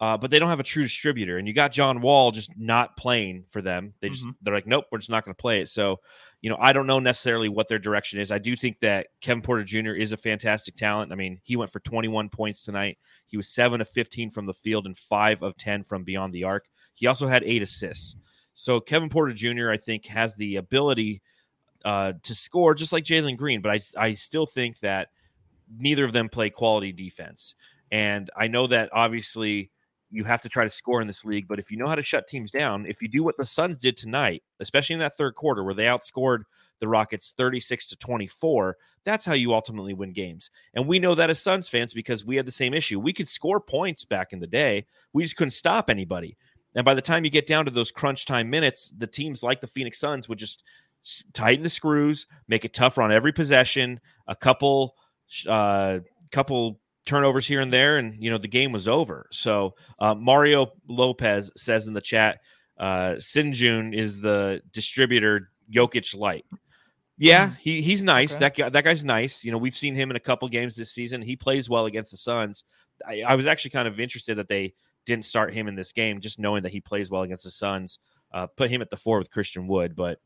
[0.00, 1.38] uh, but they don't have a true distributor.
[1.38, 3.94] And you got John Wall just not playing for them.
[4.00, 4.34] They just Mhm.
[4.42, 5.70] they're like, nope, we're just not going to play it.
[5.70, 6.00] So,
[6.44, 8.30] you know, I don't know necessarily what their direction is.
[8.30, 9.92] I do think that Kevin Porter Jr.
[9.92, 11.10] is a fantastic talent.
[11.10, 12.98] I mean, he went for 21 points tonight.
[13.24, 16.44] He was seven of 15 from the field and five of 10 from beyond the
[16.44, 16.66] arc.
[16.92, 18.16] He also had eight assists.
[18.52, 19.70] So Kevin Porter Jr.
[19.70, 21.22] I think has the ability
[21.82, 25.08] uh, to score just like Jalen Green, but I I still think that
[25.78, 27.54] neither of them play quality defense.
[27.90, 29.70] And I know that obviously
[30.14, 32.02] you have to try to score in this league, but if you know how to
[32.02, 35.34] shut teams down, if you do what the Suns did tonight, especially in that third
[35.34, 36.44] quarter where they outscored
[36.78, 40.50] the Rockets 36 to 24, that's how you ultimately win games.
[40.74, 43.00] And we know that as Suns fans because we had the same issue.
[43.00, 46.36] We could score points back in the day, we just couldn't stop anybody.
[46.76, 49.60] And by the time you get down to those crunch time minutes, the teams like
[49.60, 50.62] the Phoenix Suns would just
[51.32, 54.94] tighten the screws, make it tougher on every possession, a couple
[55.48, 55.98] uh
[56.32, 59.26] couple turnovers here and there and you know the game was over.
[59.30, 62.38] So uh, Mario Lopez says in the chat
[62.78, 66.44] uh Sengun is the distributor Jokic light.
[67.16, 67.56] Yeah, Mm.
[67.58, 68.32] he he's nice.
[68.32, 68.40] Okay.
[68.40, 69.44] That guy that guy's nice.
[69.44, 71.22] You know, we've seen him in a couple games this season.
[71.22, 72.64] He plays well against the Suns.
[73.06, 74.74] I, I was actually kind of interested that they
[75.06, 77.98] didn't start him in this game, just knowing that he plays well against the Suns.
[78.32, 80.18] Uh, put him at the four with Christian Wood, but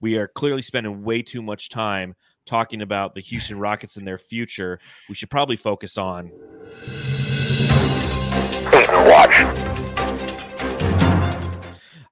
[0.00, 2.14] we are clearly spending way too much time
[2.46, 4.78] talking about the Houston Rockets and their future.
[5.08, 6.30] We should probably focus on
[9.04, 9.34] Watch.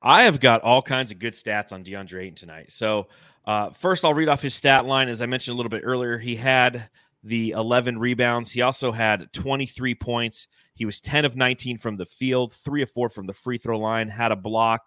[0.03, 2.73] I have got all kinds of good stats on DeAndre Ayton tonight.
[2.73, 3.09] So,
[3.45, 5.09] uh, first, I'll read off his stat line.
[5.09, 6.89] As I mentioned a little bit earlier, he had
[7.23, 8.51] the 11 rebounds.
[8.51, 10.49] He also had 23 points.
[10.75, 13.79] He was 10 of 19 from the field, three of four from the free throw
[13.79, 14.83] line, had a block,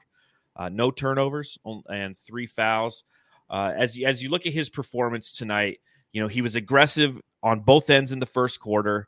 [0.55, 1.57] uh, no turnovers,
[1.89, 3.03] and three fouls.
[3.49, 5.79] Uh, as, you- as you look at his performance tonight,
[6.11, 9.07] you know, he was aggressive on both ends in the first quarter,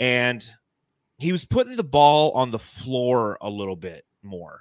[0.00, 0.44] and
[1.18, 4.60] he was putting the ball on the floor a little bit more.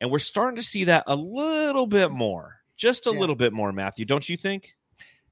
[0.00, 3.20] And we're starting to see that a little bit more, just a Yeah.
[3.20, 4.74] little bit more, Matthew, don't you think?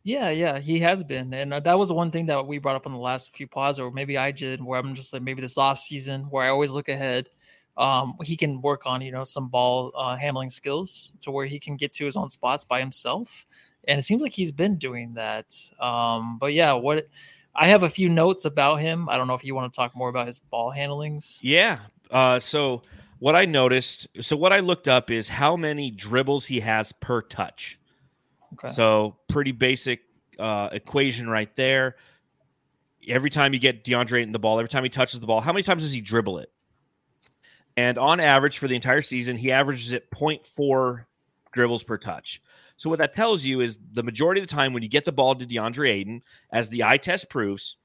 [0.04, 2.86] Yeah, yeah, he has been, and uh, that was one thing that we brought up
[2.86, 5.56] on the last few pods, or maybe I did, where I'm just like maybe this
[5.58, 7.28] off season where I always look ahead.
[7.76, 11.58] Um, he can work on you know some ball uh, handling skills to where he
[11.58, 13.46] can get to his own spots by himself,
[13.88, 15.56] and it seems like he's been doing that.
[15.80, 17.06] Um, but yeah, what
[17.54, 19.08] I have a few notes about him.
[19.08, 21.38] I don't know if you want to talk more about his ball handlings.
[21.42, 21.80] Yeah.
[22.10, 22.82] Uh, so
[23.18, 27.20] what I noticed, so what I looked up is how many dribbles he has per
[27.20, 27.78] touch.
[28.54, 28.68] Okay.
[28.68, 30.00] So pretty basic
[30.38, 31.96] uh, equation right there.
[33.06, 35.52] Every time you get DeAndre Ayton the ball, every time he touches the ball, how
[35.52, 36.50] many times does he dribble it?
[37.76, 41.04] And on average for the entire season, he averages it 0.4
[41.52, 42.42] dribbles per touch.
[42.76, 45.12] So what that tells you is the majority of the time when you get the
[45.12, 47.76] ball to DeAndre Ayton, as the eye test proves,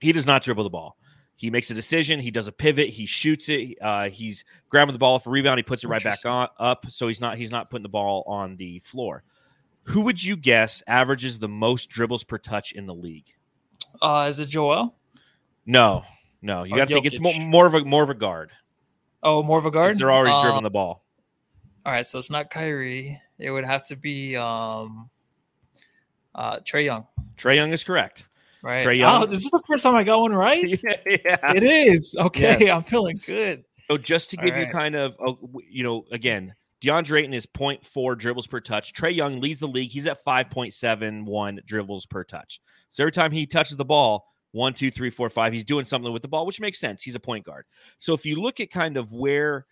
[0.00, 0.96] he does not dribble the ball.
[1.34, 2.18] He makes a decision.
[2.18, 2.88] He does a pivot.
[2.88, 3.78] He shoots it.
[3.80, 5.58] Uh, he's grabbing the ball for rebound.
[5.58, 6.86] He puts it right back on up.
[6.90, 9.22] So he's not he's not putting the ball on the floor.
[9.84, 13.32] Who would you guess averages the most dribbles per touch in the league?
[14.02, 14.96] Uh, is it Joel?
[15.64, 16.02] No,
[16.42, 16.64] no.
[16.64, 18.50] You got to think it's more, more of a more of a guard.
[19.22, 19.98] Oh, more of a guard.
[19.98, 21.04] They're already Uh, dribbling the ball.
[21.86, 23.20] All right, so it's not Kyrie.
[23.38, 25.08] It would have to be um,
[26.34, 28.26] uh, Trae Young, Trae Young is correct.
[28.62, 28.82] right?
[28.84, 29.22] Trae Young.
[29.22, 30.64] Oh, this is the first time I got one right.
[31.06, 31.52] yeah.
[31.54, 32.58] It is okay.
[32.60, 32.76] Yes.
[32.76, 33.64] I'm feeling good.
[33.88, 37.46] So just to give you kind of, oh, w- you know, again, DeAndre Ayton is
[37.46, 38.92] 0.4 dribbles per touch.
[38.92, 39.90] Trae Young leads the league.
[39.90, 42.60] He's at 5.71 dribbles per touch.
[42.90, 46.12] So every time he touches the ball, one, two, three, four, five, he's doing something
[46.12, 47.02] with the ball, which makes sense.
[47.02, 47.64] He's a point guard.
[47.98, 49.66] So if you look at kind of where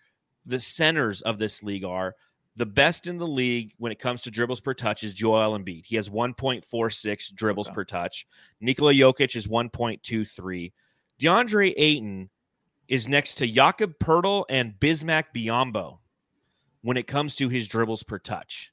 [0.45, 2.15] the centers of this league are,
[2.55, 5.85] the best in the league when it comes to dribbles per touch is Joel Embiid.
[5.85, 7.75] He has 1.46 dribbles Okay.
[7.75, 8.25] per touch.
[8.61, 10.71] Nikola Jokic is 1.23.
[11.19, 12.29] DeAndre Ayton
[12.87, 15.99] is next to Jakob Poeltl and Bismack Biyombo
[16.81, 18.71] when it comes to his dribbles per touch.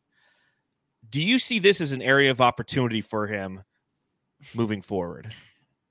[1.10, 3.62] Do you see this as an area of opportunity for him
[4.54, 5.32] moving forward?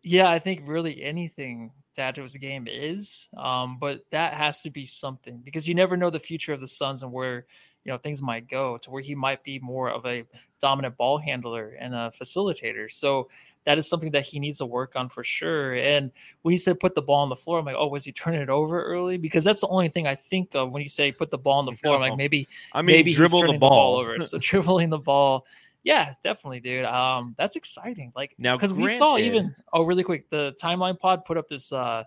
[0.04, 4.62] Yeah, I think really anything to add to his game is, um, but that has
[4.64, 7.46] to be something because you never know the future of the Suns and where
[7.86, 10.26] you know things might go to where he might be more of a
[10.60, 12.92] dominant ball handler and a facilitator.
[12.92, 13.30] So
[13.66, 15.76] that is something that he needs to work on for sure.
[15.76, 16.12] And
[16.42, 18.42] when he said put the ball on the floor, I'm like, oh, was he turning
[18.42, 19.18] it over early?
[19.18, 21.66] Because that's the only thing I think of when you say put the ball on
[21.66, 21.96] the floor.
[21.96, 23.98] I'm like maybe I mean, maybe dribble the turning ball.
[23.98, 24.20] over.
[24.20, 25.46] So dribbling the ball.
[25.84, 26.86] Yeah, definitely, dude.
[26.86, 28.12] Um, that's exciting.
[28.16, 31.72] Like Now, because we saw even oh, really quick, the timeline pod put up this
[31.74, 32.04] uh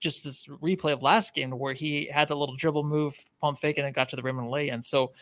[0.00, 3.78] just this replay of last game where he had the little dribble move, pump fake,
[3.78, 4.82] and it got to the rim and lay in.
[4.82, 5.12] So,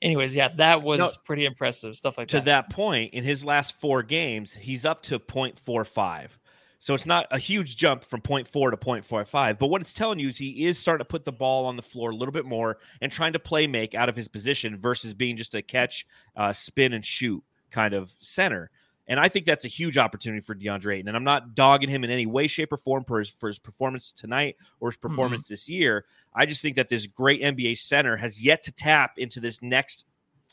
[0.00, 2.40] anyways, yeah, that was No, pretty impressive stuff like to that.
[2.40, 6.30] To that point, in his last four games, he's up to 0.45.
[6.78, 9.58] So it's not a huge jump from 0.4 to 0.45.
[9.58, 11.82] But what it's telling you is he is starting to put the ball on the
[11.82, 15.14] floor a little bit more and trying to play make out of his position versus
[15.14, 18.70] being just a catch, uh, spin, and shoot kind of center.
[19.08, 21.08] And I think that's a huge opportunity for DeAndre Ayton.
[21.08, 23.58] And I'm not dogging him in any way, shape, or form for his, for his
[23.58, 26.04] performance tonight or his performance this year.
[26.34, 30.06] I just think that this great NBA center has yet to tap into this next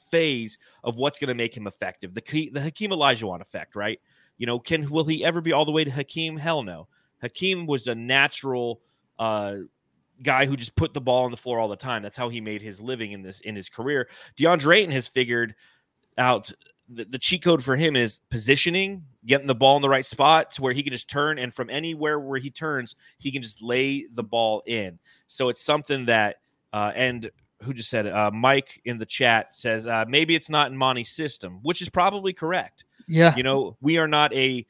[0.09, 2.15] phase of what's going to make him effective.
[2.15, 3.99] The Ke- the Hakeem Olajuwon effect, right?
[4.37, 6.37] You know, can will he ever be all the way to Hakeem?
[6.37, 6.87] Hell no.
[7.21, 8.81] Hakeem was a natural
[9.19, 9.57] uh,
[10.23, 12.01] guy who just put the ball on the floor all the time.
[12.01, 14.09] That's how he made his living in this in his career.
[14.37, 15.55] DeAndre Ayton has figured
[16.17, 16.51] out
[16.89, 20.51] the, the cheat code for him is positioning, getting the ball in the right spot
[20.51, 23.61] to where he can just turn and from anywhere where he turns, he can just
[23.61, 24.99] lay the ball in.
[25.27, 26.37] So it's something that
[26.73, 27.29] uh, and
[27.63, 28.13] who just said it?
[28.13, 31.89] Uh, Mike in the chat says uh, maybe it's not in Monty's system, which is
[31.89, 32.85] probably correct.
[33.07, 34.65] yeah, You know, we are not a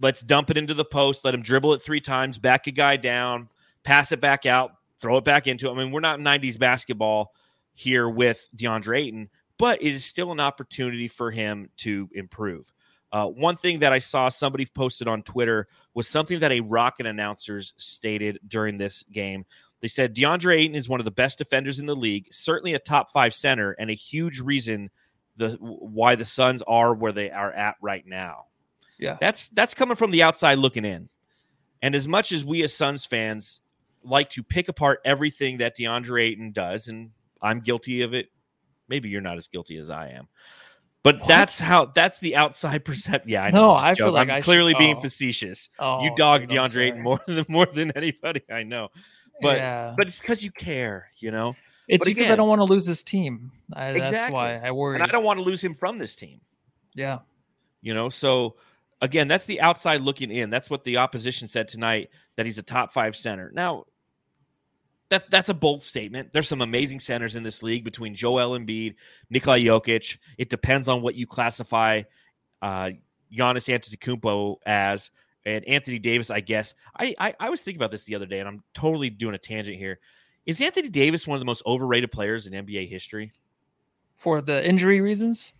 [0.00, 2.96] let's dump it into the post, let him dribble it three times, back a guy
[2.96, 3.48] down,
[3.82, 5.68] pass it back out, throw it back into.
[5.68, 5.78] him.
[5.78, 7.32] I mean, we're not 90s basketball
[7.72, 12.72] here with DeAndre Ayton, but it is still an opportunity for him to improve.
[13.12, 17.06] Uh, one thing that I saw somebody posted on Twitter was something that a Rocket
[17.06, 19.46] announcers stated during this game.
[19.80, 22.78] They said DeAndre Ayton is one of the best defenders in the league, certainly a
[22.78, 24.90] top five center, and a huge reason
[25.36, 28.46] the why the Suns are where they are at right now.
[28.98, 29.18] Yeah.
[29.20, 31.08] That's that's coming from the outside looking in.
[31.82, 33.60] And as much as we as Suns fans
[34.02, 37.10] like to pick apart everything that DeAndre Ayton does, and
[37.42, 38.30] I'm guilty of it,
[38.88, 40.28] maybe you're not as guilty as I am.
[41.02, 41.28] But What?
[41.28, 43.28] that's how that's the outside perception.
[43.30, 43.74] Yeah, I No, know.
[43.76, 45.00] I'm I feel like I'm I should- clearly being oh.
[45.00, 45.68] facetious.
[45.78, 48.88] oh, you dog dude, DeAndre Ayton more than more than anybody I know.
[49.40, 49.94] But yeah.
[49.96, 51.54] but it's because you care, you know.
[51.88, 53.52] it's but because I don't want to lose this team.
[53.72, 54.96] I, That's why I worry.
[54.96, 56.40] And I don't want to lose him from this team.
[56.94, 57.18] yeah,
[57.82, 58.56] You know, so
[59.02, 60.48] again, that's the outside looking in.
[60.50, 63.50] That's what the opposition said tonight that he's a top five center.
[63.54, 63.84] Now,
[65.08, 66.32] that that's a bold statement.
[66.32, 68.94] There's some amazing centers in this league between Joel Embiid,
[69.30, 70.18] Nikola Jokic.
[70.38, 72.02] It depends on what you classify
[72.62, 72.90] uh,
[73.32, 75.10] Giannis Antetokounmpo as,
[75.44, 76.30] and Anthony Davis.
[76.30, 79.10] I guess I, I I was thinking about this the other day, and I'm totally
[79.10, 79.98] doing a tangent here.
[80.44, 83.32] Is Anthony Davis one of the most overrated players in NBA history?
[84.14, 85.52] for the injury reasons.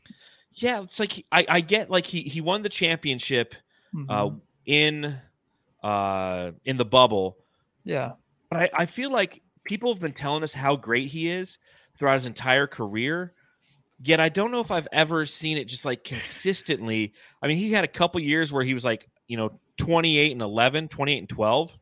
[0.54, 3.54] Yeah, it's like he- I, I get like he he won the championship
[4.08, 4.40] uh, Mhm.
[4.64, 5.16] in
[5.82, 7.36] uh, in the bubble,
[7.84, 8.12] yeah,
[8.50, 11.58] but I, I feel like people have been telling us how great he is
[11.96, 13.32] throughout his entire career.
[14.02, 17.14] Yet I don't know if I've ever seen it just like consistently.
[17.42, 20.42] I mean, he had a couple years where he was like, you know, 28 and
[20.42, 21.78] 11, 28 and 12.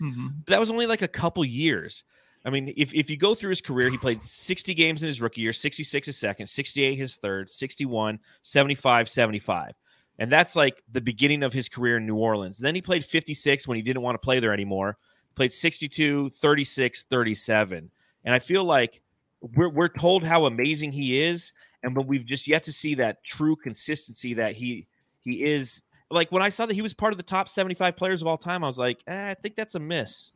[0.00, 0.32] Mhm.
[0.44, 2.04] But that was only like a couple years.
[2.44, 5.20] I mean, if, if you go through his career, he played 60 games in his
[5.20, 9.72] rookie year, 66 his second, 68 his third, 61, 75, 75.
[10.18, 12.58] And that's like the beginning of his career in New Orleans.
[12.58, 14.98] then he played 56 when he didn't want to play there anymore.
[15.34, 17.90] Played 62, 36, 37.
[18.24, 19.02] And I feel like
[19.40, 21.52] we're, we're told how amazing he is.
[21.82, 24.86] And but we've just yet to see that true consistency that he
[25.20, 25.82] he is.
[26.10, 28.38] Like when I saw that he was part of the top 75 players of all
[28.38, 30.32] time, I was like, eh, I think that's a miss.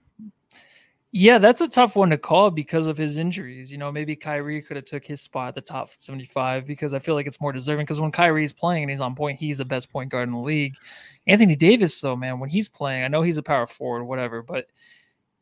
[1.10, 3.72] Yeah, that's a tough one to call because of his injuries.
[3.72, 6.98] You know, maybe Kyrie could have took his spot at the top 75 because I
[6.98, 7.86] feel like it's more deserving.
[7.86, 10.40] Because when Kyrie's playing and he's on point, he's the best point guard in the
[10.40, 10.74] league.
[11.26, 14.66] Anthony Davis, though, man, when he's playing, I know he's a power forward, whatever, but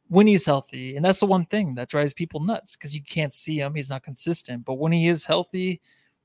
[0.09, 3.33] when he's healthy, and that's the one thing that drives people nuts because you can't
[3.33, 4.65] see him, he's not consistent.
[4.65, 5.81] But when he is healthy,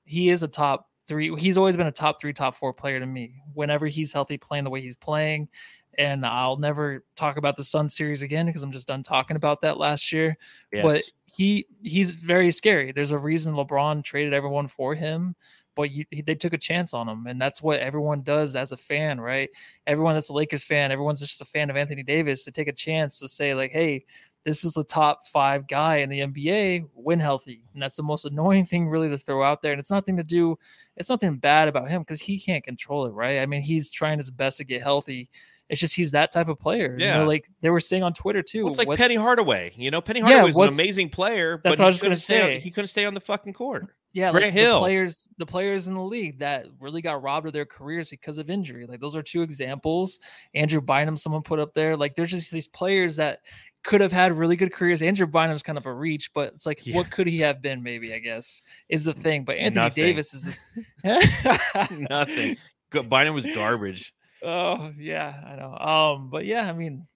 [0.06, 1.36] he is a top three.
[1.38, 3.41] He's always been a top three, top four player to me.
[3.56, 5.49] Whenever he's healthy, playing the way he's playing,
[5.97, 9.62] and I'll never talk about the Sun series again because I'm just done talking about
[9.62, 10.38] that last year.
[10.71, 10.84] Yes.
[10.84, 11.01] But
[11.36, 12.91] he he's very scary.
[12.91, 15.36] There's a reason LeBron traded everyone for him,
[15.75, 18.77] but you, they took a chance on him, and that's what everyone does as a
[18.77, 19.49] fan, right?
[19.88, 22.43] Everyone that's a Lakers fan, everyone's just a fan of Anthony Davis.
[22.43, 24.06] To take a chance to say like, hey.
[24.43, 27.62] This is the top five guy in the NBA when healthy.
[27.75, 29.71] And that's the most annoying thing, really, to throw out there.
[29.71, 30.58] And it's nothing to do,
[30.97, 33.38] it's nothing bad about him because he can't control it, right?
[33.38, 35.30] I mean, he's trying his best to get healthy
[35.71, 36.97] it's just he's that type of player.
[36.99, 38.65] Yeah, you know, like they were saying on Twitter too.
[38.65, 39.71] Well, it's like what's, Penny Hardaway.
[39.77, 41.62] You know, Penny Hardaway yeah, an amazing player.
[41.63, 42.55] That's what I was going to say.
[42.55, 43.88] On, he couldn't stay on the fucking court.
[44.12, 44.75] Yeah, like Hill.
[44.75, 48.38] the players, the players in the league that really got robbed of their careers because
[48.38, 48.86] of injury.
[48.86, 50.19] Like those are two examples.
[50.53, 51.95] Andrew Bynum, someone put up there.
[51.95, 53.39] Like there's just these players that
[53.84, 55.01] could have had really good careers.
[55.01, 56.97] Andrew Bynum's kind of a reach, but it's like, yeah.
[56.97, 57.81] what could he have been?
[57.81, 59.45] Maybe I guess is the thing.
[59.45, 60.03] But Anthony Nothing.
[60.03, 60.60] Davis is
[62.10, 62.57] nothing.
[62.91, 64.13] Bynum was garbage.
[64.43, 65.77] Oh yeah, I know.
[65.77, 67.08] Um, but yeah, I mean,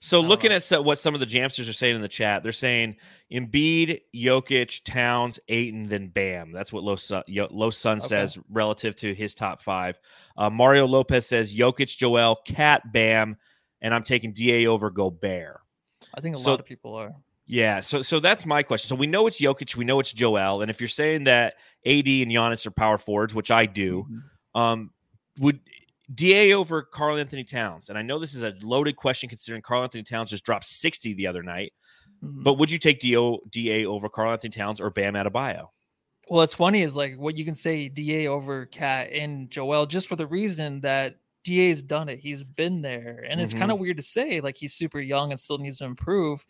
[0.00, 0.56] so looking know.
[0.56, 2.96] at what some of the Jamsters are saying in the chat, they're saying
[3.32, 6.52] Embiid, Jokic, Towns, Ayton, then Bam.
[6.52, 8.06] That's what Low Sun, Low Sun okay.
[8.06, 9.98] says relative to his top five.
[10.36, 13.36] Uh, Mario Lopez says Jokic, Joel, Cat, Bam,
[13.80, 15.60] and I'm taking Da over Gobert.
[16.14, 17.14] I think a so, lot of people are.
[17.46, 18.88] Yeah, so so that's my question.
[18.88, 21.54] So we know it's Jokic, we know it's Joel, and if you're saying that
[21.86, 24.60] AD and Giannis are power forwards, which I do, mm-hmm.
[24.60, 24.90] um,
[25.38, 25.60] would
[26.14, 27.88] Da over Karl Anthony Towns.
[27.88, 31.14] And I know this is a loaded question considering Karl Anthony Towns just dropped 60
[31.14, 31.72] the other night.
[32.24, 32.42] Mm-hmm.
[32.42, 35.68] But would you take Do, Da over Karl Anthony Towns or Bam Adebayo?
[36.28, 40.08] Well, it's funny is like what you can say Da over Cat and Joel just
[40.08, 42.18] for the reason that DA's done it.
[42.18, 43.24] He's been there.
[43.28, 43.60] And it's mm-hmm.
[43.60, 46.44] kind of weird to say like he's super young and still needs to improve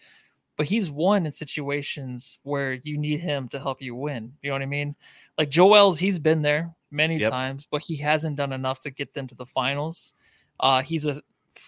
[0.58, 4.32] but he's won in situations where you need him to help you win.
[4.42, 4.96] You know what I mean?
[5.38, 7.30] Like Joel's, he's been there many yep.
[7.30, 10.14] times, but he hasn't done enough to get them to the finals.
[10.60, 11.20] Uh, he's a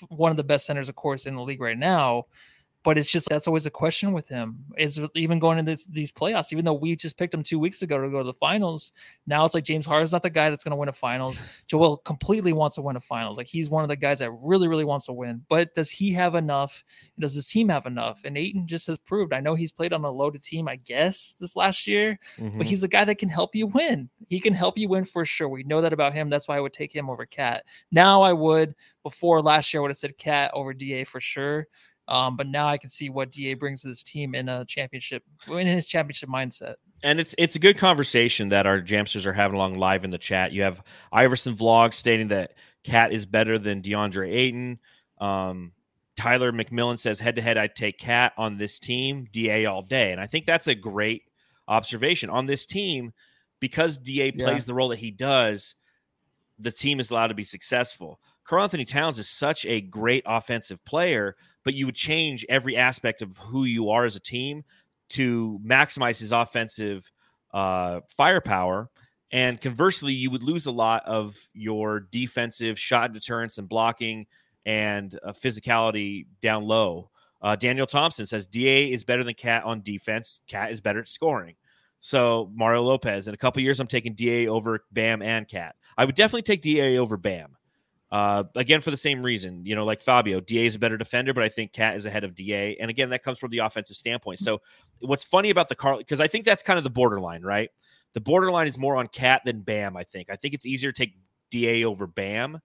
[0.08, 2.26] one of the best centers, of course, in the league right now
[2.82, 4.64] but it's just that's always a question with him.
[4.78, 7.82] Is even going into this, these playoffs, even though we just picked him two weeks
[7.82, 8.92] ago to go to the finals.
[9.26, 11.42] Now it's like James Harden's not the guy that's going to win a finals.
[11.66, 13.36] Joel completely wants to win a finals.
[13.36, 15.42] Like he's one of the guys that really, really wants to win.
[15.48, 16.82] But does he have enough?
[17.18, 18.22] Does his team have enough?
[18.24, 19.34] And Ayton just has proved.
[19.34, 22.56] I know he's played on a loaded team, I guess, this last year, mm-hmm.
[22.56, 24.08] but he's a guy that can help you win.
[24.28, 25.48] He can help you win for sure.
[25.48, 26.30] We know that about him.
[26.30, 27.64] That's why I would take him over Cat.
[27.92, 28.74] Now I would.
[29.02, 31.66] Before last year, I would have said Cat over Da for sure.
[32.10, 35.22] Um, but now I can see what Da brings to this team in a championship,
[35.48, 36.74] in his championship mindset.
[37.02, 40.18] And it's it's a good conversation that our Jamsters are having along live in the
[40.18, 40.52] chat.
[40.52, 44.80] You have Iverson Vlog stating that Cat is better than DeAndre Ayton.
[45.18, 45.72] Um,
[46.16, 50.12] Tyler McMillan says head to head, I'd take Cat on this team, Da all day.
[50.12, 51.22] And I think that's a great
[51.68, 53.12] observation on this team
[53.60, 54.66] because Da plays yeah.
[54.66, 55.76] the role that he does.
[56.58, 58.20] The team is allowed to be successful.
[58.50, 63.38] Karl-Anthony Towns is such a great offensive player, but you would change every aspect of
[63.38, 64.64] who you are as a team
[65.10, 67.08] to maximize his offensive
[67.54, 68.90] uh, firepower.
[69.30, 74.26] And conversely, you would lose a lot of your defensive shot deterrence and blocking
[74.66, 77.08] and uh, physicality down low.
[77.40, 80.40] Uh, Daniel Thompson says Da is better than Cat on defense.
[80.48, 81.54] Cat is better at scoring.
[82.00, 85.76] So Mario Lopez, in a couple years, I'm taking Da over Bam and Cat.
[85.96, 87.56] I would definitely take Da over Bam.
[88.10, 91.32] Uh, again, for the same reason, you know, like Fabio, Da is a better defender,
[91.32, 92.76] but I think Cat is ahead of Da.
[92.80, 94.40] And again, that comes from the offensive standpoint.
[94.40, 94.60] So,
[95.00, 97.70] what's funny about the Karl, because I think that's kind of the borderline, right?
[98.14, 99.96] The borderline is more on Cat than Bam.
[99.96, 100.28] I think.
[100.28, 101.14] I think it's easier to take
[101.52, 102.58] Da over Bam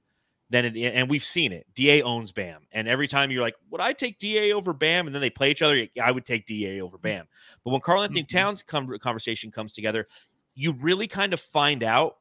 [0.49, 1.67] than it, and we've seen it.
[1.75, 5.13] Da owns Bam, and every time you're like, "Would I take Da over Bam?" and
[5.13, 7.27] then they play each other, I would take Da over Bam.
[7.63, 8.35] But when Karl Anthony mm-hmm.
[8.35, 10.07] Towns conversation comes together,
[10.55, 12.17] you really kind of find out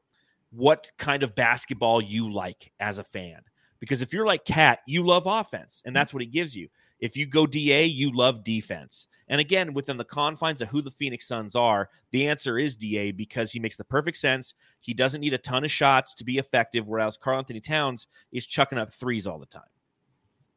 [0.54, 3.40] what kind of basketball you like as a fan.
[3.80, 6.68] Because if you're like Cat, you love offense, and that's what he gives you.
[7.00, 9.06] If you go DA, you love defense.
[9.28, 13.10] And again, within the confines of who the Phoenix Suns are, the answer is DA
[13.10, 14.54] because he makes the perfect sense.
[14.80, 18.46] He doesn't need a ton of shots to be effective, whereas Karl Anthony Towns is
[18.46, 19.62] chucking up threes all the time.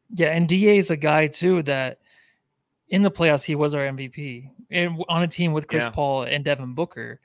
[0.09, 1.99] Yeah, and DA is a guy too that
[2.89, 5.89] in the playoffs he was our MVP and on a team with Chris Yeah.
[5.89, 7.19] Paul and Devin Booker.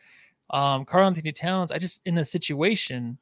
[0.52, 3.18] Um, Karl Anthony Towns, I just in the situation,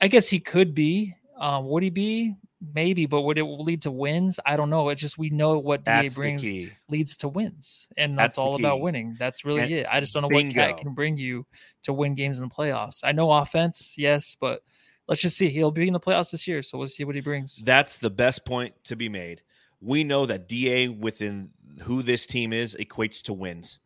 [0.00, 1.14] I guess he could be.
[1.38, 2.36] Um, would he be?
[2.74, 4.38] Maybe, but would it lead to wins?
[4.46, 4.88] I don't know.
[4.88, 6.44] It's just we know what DA That's brings
[6.88, 9.16] leads to wins, and That's that's, all about winning.
[9.18, 9.86] That's really And it.
[9.90, 10.54] I just don't know what bingo.
[10.54, 11.44] Cat can bring you
[11.82, 13.00] to win games in the playoffs.
[13.02, 14.62] I know offense, yes, but
[15.08, 15.48] let's just see.
[15.48, 17.60] He'll be in the playoffs this year, so we'll see what he brings.
[17.64, 19.42] That's the best point to be made.
[19.80, 21.50] We know that DA within
[21.82, 23.80] who this team is equates to wins.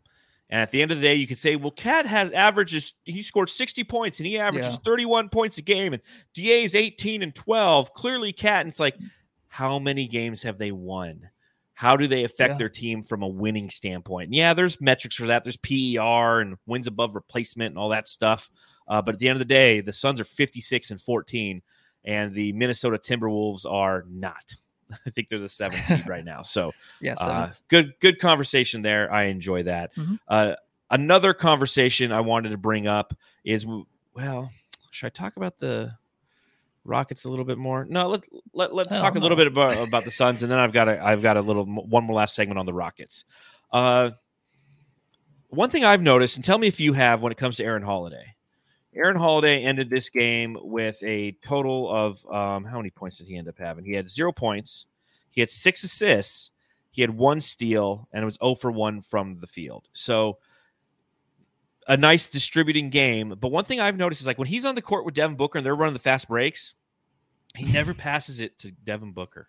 [0.48, 3.22] And at the end of the day, you can say, well, Cat has averages, he
[3.22, 4.78] scored 60 points and he averages Yeah.
[4.84, 6.02] 31 points a game, and
[6.34, 7.92] DA is 18 and 12.
[7.94, 8.96] Clearly, Cat, and it's like,
[9.48, 11.28] how many games have they won?
[11.74, 12.58] How do they affect Yeah.
[12.58, 14.26] their team from a winning standpoint?
[14.28, 15.42] And yeah, there's metrics for that.
[15.44, 18.48] There's PER and wins above replacement and all that stuff.
[18.88, 21.60] Uh, but at the end of the day, the Suns are 56 and 14,
[22.04, 24.54] and the Minnesota Timberwolves are not.
[25.06, 26.42] I think they're the seventh seed right now.
[26.42, 29.12] So Yeah, uh, good, good conversation there.
[29.12, 29.94] I enjoy that.
[29.94, 30.18] Mhm.
[30.28, 30.54] Uh,
[30.90, 33.14] another conversation I wanted to bring up
[33.44, 33.66] is,
[34.14, 34.50] well,
[34.90, 35.92] should I talk about the
[36.84, 37.84] Rockets a little bit more?
[37.84, 38.22] No, let,
[38.54, 40.88] let let's Hell talk a little bit about, about the Suns, and then I've got
[40.88, 43.24] a I've got a little one more last segment on the Rockets.
[43.72, 44.10] Uh,
[45.48, 47.82] one thing I've noticed, and tell me if you have when it comes to Aaron
[47.82, 48.35] Holiday.
[48.96, 53.36] Aaron Holiday ended this game with a total of um, how many points did he
[53.36, 53.84] end up having?
[53.84, 54.86] He had zero points.
[55.30, 56.50] He had six assists.
[56.90, 59.86] He had one steal, and it was 0 for 1 from the field.
[59.92, 60.38] So
[61.86, 63.34] a nice distributing game.
[63.38, 65.58] But one thing I've noticed is like when he's on the court with Devin Booker
[65.58, 66.72] and they're running the fast breaks,
[67.54, 69.48] he never passes it to Devin Booker.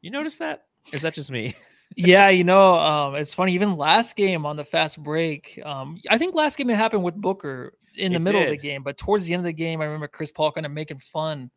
[0.00, 0.66] You notice that?
[0.92, 1.56] Is that just me?
[1.96, 3.52] yeah, you know, um, it's funny.
[3.54, 7.14] Even last game on the fast break, um, I think last game it happened with
[7.16, 9.80] Booker in the It middle of the game, but towards the end of the game,
[9.80, 11.50] I remember Chris Paul kind of making fun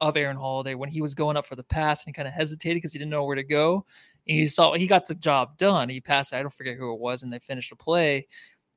[0.00, 2.34] of Aaron Holiday when he was going up for the pass and he kind of
[2.34, 3.84] hesitated because he didn't know where to go.
[4.28, 5.88] And he saw he got the job done.
[5.88, 6.32] He passed.
[6.32, 8.26] I don't forget who it was, and they finished the play.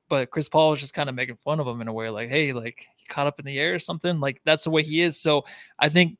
[0.08, 2.28] But Chris Paul was just kind of making fun of him in a way, like,
[2.28, 5.00] "Hey, like you caught up in the air or something." Like that's the way he
[5.00, 5.18] is.
[5.18, 5.44] So
[5.78, 6.18] I think,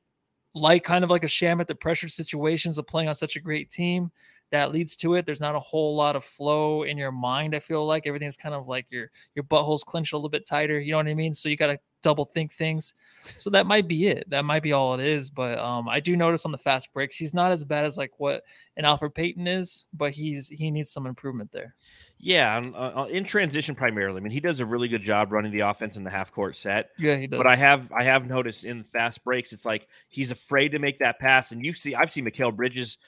[0.54, 3.40] like kind of like a sham at the pressure situations of playing on such a
[3.40, 4.10] great team,
[4.50, 5.26] that leads to it.
[5.26, 7.54] There's not a whole lot of flow in your mind.
[7.54, 10.78] I feel like everything's kind of like your your butthole's clenched a little bit tighter.
[10.78, 11.34] You know what I mean?
[11.34, 12.94] So you got to double think things.
[13.36, 14.28] So that might be it.
[14.28, 15.30] That might be all it is.
[15.30, 18.12] But um, I do notice on the fast breaks, he's not as bad as like
[18.18, 18.42] what
[18.76, 21.74] an Elfrid Payton is, but he's he needs some improvement there.
[22.18, 24.18] Yeah, uh, in transition primarily.
[24.18, 26.56] I mean, he does a really good job running the offense in the half court
[26.56, 26.90] set.
[26.98, 27.38] Yeah, he does.
[27.38, 31.00] But I have I have noticed in fast breaks, it's like he's afraid to make
[31.00, 31.50] that pass.
[31.50, 32.98] And you see, I've seen Mikal Bridges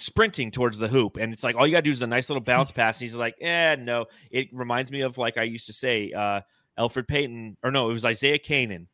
[0.00, 2.42] sprinting towards the hoop, and it's like all you gotta do is a nice little
[2.42, 3.00] bounce pass.
[3.00, 4.06] And he's like, eh, no.
[4.30, 6.40] It reminds me of like I used to say, uh,
[6.78, 8.88] Elfrid Payton, or no, it was Isaiah Canaan.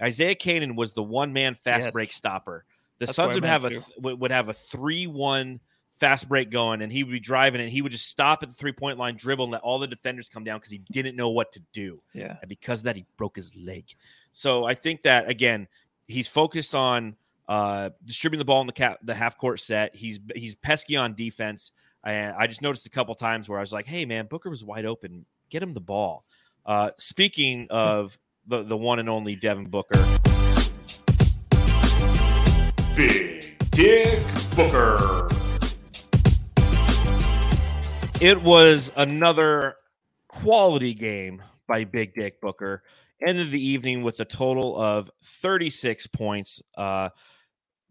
[0.00, 2.64] Isaiah Canaan was the one man fast break stopper.
[2.98, 5.60] The That's Suns would have a th- would would have a three one
[5.98, 8.54] fast break going, and he would be driving, and he would just stop at the
[8.54, 11.30] three point line, dribble, and let all the defenders come down because he didn't know
[11.30, 12.36] what to do yeah.
[12.40, 13.84] and because of that he broke his leg.
[14.32, 15.68] So I think that again,
[16.08, 17.16] he's focused on
[17.52, 19.94] uh, distributing the ball in the cap, the half court set.
[19.94, 21.70] He's he's pesky on defense.
[22.02, 24.64] And I just noticed a couple times where I was like, "Hey man, Booker was
[24.64, 25.26] wide open.
[25.50, 26.24] Get him the ball."
[26.64, 30.02] Uh, speaking of the the one and only Devin Booker,
[32.96, 34.24] Big Dick
[34.56, 35.28] Booker.
[38.22, 39.74] it was another
[40.28, 42.82] quality game by Big Dick Booker.
[43.20, 46.62] Ended the evening with a total of 36 points.
[46.78, 47.10] Uh,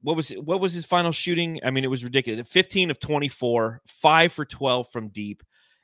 [0.01, 1.59] what was what was his final shooting?
[1.63, 2.49] I mean, it was ridiculous.
[2.49, 5.43] 15 of 24, five for 12 from deep.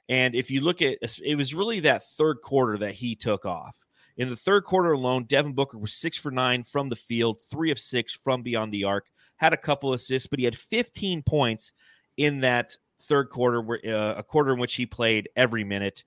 [0.10, 3.76] And if you look at it was really that third quarter that he took off.
[4.18, 7.70] In the third quarter alone, Devin Booker was six for nine from the field, three
[7.70, 9.06] of six from beyond the arc,
[9.36, 11.72] had a couple assists, but he had 15 points
[12.18, 16.04] in that third quarter, uh, a quarter in which he played every minute.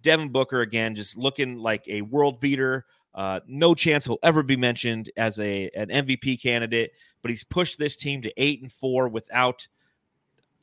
[0.00, 2.84] Devin Booker again, just looking like a world beater.
[3.14, 7.78] Uh, no chance he'll ever be mentioned as a an MVP candidate, but he's pushed
[7.78, 9.66] this team to eight and four without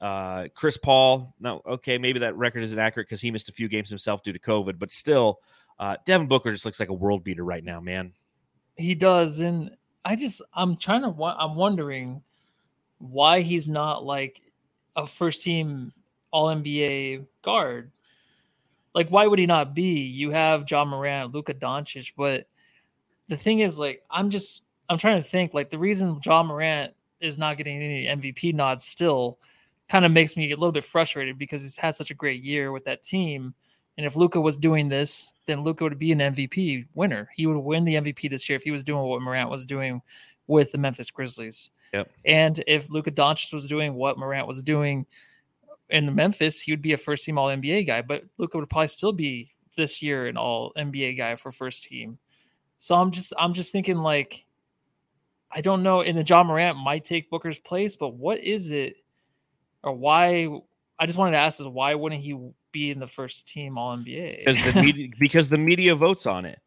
[0.02, 1.34] uh, Chris Paul.
[1.40, 4.34] No, okay, maybe that record isn't accurate because he missed a few games himself due
[4.34, 5.40] to COVID, but still,
[5.78, 8.14] uh, Devin Booker just looks like a world beater right now, man.
[8.76, 9.72] He does, and
[10.04, 12.24] I just I'm trying to I'm wondering
[12.98, 14.42] why he's not like
[14.96, 15.94] a first team
[16.32, 17.92] All NBA guard.
[18.94, 20.02] Like, why would he not be?
[20.02, 22.48] You have Ja Morant, Luka Doncic, but
[23.28, 25.54] the thing is, like, I'm just I'm trying to think.
[25.54, 29.38] Like, the reason Ja Morant is not getting any MVP nods still
[29.88, 32.72] kind of makes me a little bit frustrated because he's had such a great year
[32.72, 33.54] with that team.
[33.98, 37.30] And if Luka was doing this, then Luka would be an MVP winner.
[37.36, 40.02] He would win the MVP this year if he was doing what Morant was doing
[40.48, 41.70] with the Memphis Grizzlies.
[41.94, 42.10] Yep.
[42.26, 45.06] And if Luka Doncic was doing what Morant was doing
[45.90, 48.02] in the Memphis, he would be a first team All NBA guy.
[48.02, 52.18] But Luka would probably still be this year an All NBA guy for first team.
[52.78, 54.46] So I'm just I'm just thinking like
[55.52, 56.02] I don't know.
[56.02, 58.98] And the Ja Morant might take Booker's place, but what is it
[59.84, 60.48] or why?
[61.00, 62.38] I just wanted to ask is why wouldn't he
[62.72, 64.46] be in the first team All NBA?
[64.46, 66.60] because the media because the media votes on it.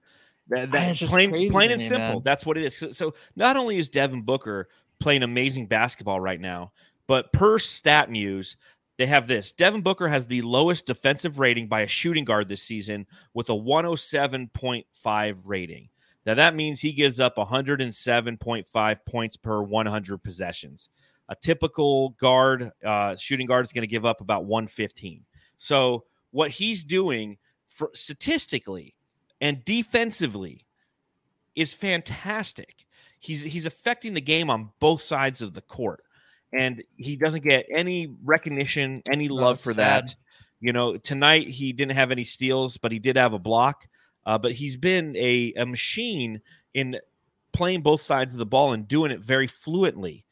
[0.49, 2.14] That, Man, that it's just plain plain and me, simple.
[2.14, 2.23] man.
[2.25, 2.77] That's what it is.
[2.77, 4.68] So, so not only is Devin Booker
[4.99, 6.73] playing amazing basketball right now,
[7.07, 8.57] but per StatMuse,
[9.03, 9.50] they have this.
[9.50, 13.53] Devin Booker has the lowest defensive rating by a shooting guard this season with a
[13.53, 15.88] 107.5 rating.
[16.24, 20.88] Now that means he gives up 107.5 points per 100 possessions.
[21.28, 25.24] A typical guard, uh, shooting guard, is going to give up about 115.
[25.57, 28.94] So what he's doing for statistically
[29.40, 30.64] and defensively
[31.57, 32.86] is fantastic.
[33.18, 36.05] He's he's affecting the game on both sides of the court,
[36.53, 40.07] and he doesn't get any recognition, any love it's for sad.
[40.07, 40.16] that.
[40.61, 43.88] You know, tonight he didn't have any steals, but he did have a block.
[44.24, 46.40] Uh, but he's been a, a machine
[46.74, 46.98] in
[47.53, 50.24] playing both sides of the ball and doing it very fluently.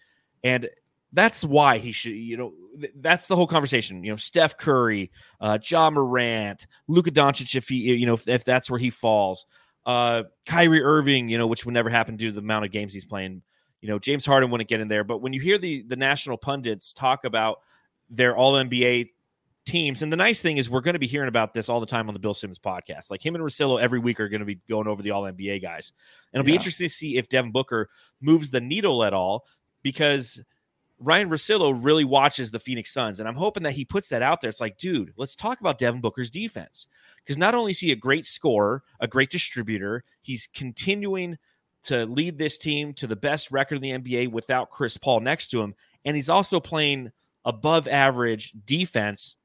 [0.45, 0.69] And
[1.13, 4.05] that's why he should, you know, th- that's the whole conversation.
[4.05, 5.11] You know, Steph Curry,
[5.41, 9.47] uh, Ja Morant, Luka Doncic, if he, you know, if, if that's where he falls,
[9.87, 12.93] uh, Kyrie Irving, you know, which would never happen due to the amount of games
[12.93, 13.43] he's playing.
[13.81, 15.05] You know, James Harden wouldn't get in there.
[15.05, 17.61] But when you hear the the national pundits talk about
[18.09, 19.11] their All NBA
[19.67, 21.87] teams, and the nice thing is we're going to be hearing about this all the
[21.87, 23.11] time on the Bill Simmons podcast.
[23.11, 25.63] Like him and Russillo every week are going to be going over the All NBA
[25.63, 25.93] guys,
[26.33, 27.89] and it'll be interesting to see if Devin Booker
[28.21, 29.47] moves the needle at all
[29.83, 30.41] because
[30.99, 34.43] Ryen Russillo really watches the Phoenix Suns, and I'm hoping that he puts that out
[34.43, 34.51] there.
[34.51, 36.87] It's like, dude, let's talk about Devin Booker's defense
[37.25, 41.39] because not only is he a great scorer, a great distributor, he's continuing
[41.85, 45.49] to lead this team to the best record in the NBA without Chris Paul next
[45.49, 45.75] to him,
[46.05, 47.11] and he's also playing
[47.45, 49.37] above average defense.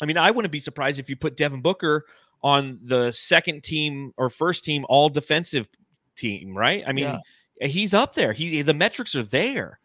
[0.00, 2.04] I mean, I wouldn't be surprised if you put Devin Booker
[2.42, 5.68] on the second team or first team all defensive
[6.14, 6.84] team, right?
[6.86, 7.18] I mean,
[7.60, 8.32] he's up there.
[8.32, 9.80] He the metrics are there.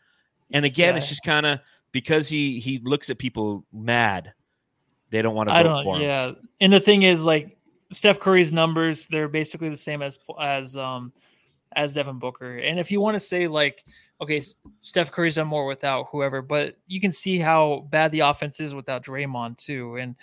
[0.52, 0.98] And again, Yeah.
[0.98, 1.60] it's just kind of
[1.92, 4.34] because he he looks at people mad.
[5.10, 5.84] They don't want to I vote don't.
[5.84, 6.02] for him.
[6.04, 7.58] Yeah, and the thing is, like
[7.92, 11.12] Steph Curry's numbers, they're basically the same as as um
[11.76, 12.58] as Devin Booker.
[12.58, 13.84] And if you want to say like,
[14.20, 14.42] okay,
[14.80, 18.76] Steph Curry's done more without whoever, but you can see how bad the offense is
[18.76, 19.98] without Draymond too.
[19.98, 20.16] And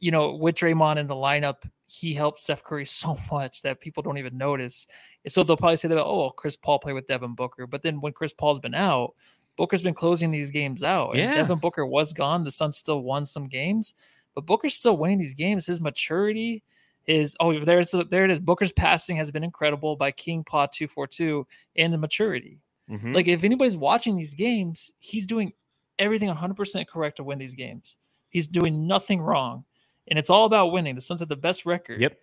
[0.00, 4.02] you know, with Draymond in the lineup, he helped Steph Curry so much that people
[4.02, 4.86] don't even notice.
[5.24, 7.82] And so they'll probably say that, oh, well, Chris Paul played with Devin Booker, but
[7.82, 9.14] then when Chris Paul's been out.
[9.56, 11.10] Booker's been closing these games out.
[11.10, 11.34] And Yeah.
[11.34, 12.44] Devin Booker was gone.
[12.44, 13.92] The Suns still won some games
[14.38, 15.66] but Booker's still winning these games.
[15.66, 16.62] His maturity,
[17.08, 18.38] his oh, there's there it is.
[18.38, 21.46] Booker's passing has been incredible by King Paw two four two,
[21.76, 22.60] and the maturity.
[22.90, 23.14] Mhm.
[23.14, 25.52] Like if anybody's watching these games, he's doing
[25.98, 27.96] everything 100 percent correct to win these games.
[28.30, 29.64] He's doing nothing wrong,
[30.08, 30.94] and it's all about winning.
[30.94, 32.00] The Suns have the best record.
[32.00, 32.18] Yep.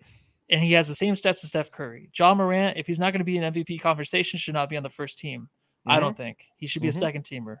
[0.48, 2.08] And he has the same stats as Steph Curry.
[2.16, 4.84] Ja Morant, if he's not going to be in MVP conversation, should not be on
[4.84, 5.48] the first team.
[5.84, 6.00] I Mhm.
[6.00, 6.90] don't think he should be Mhm.
[6.90, 7.56] a second teamer.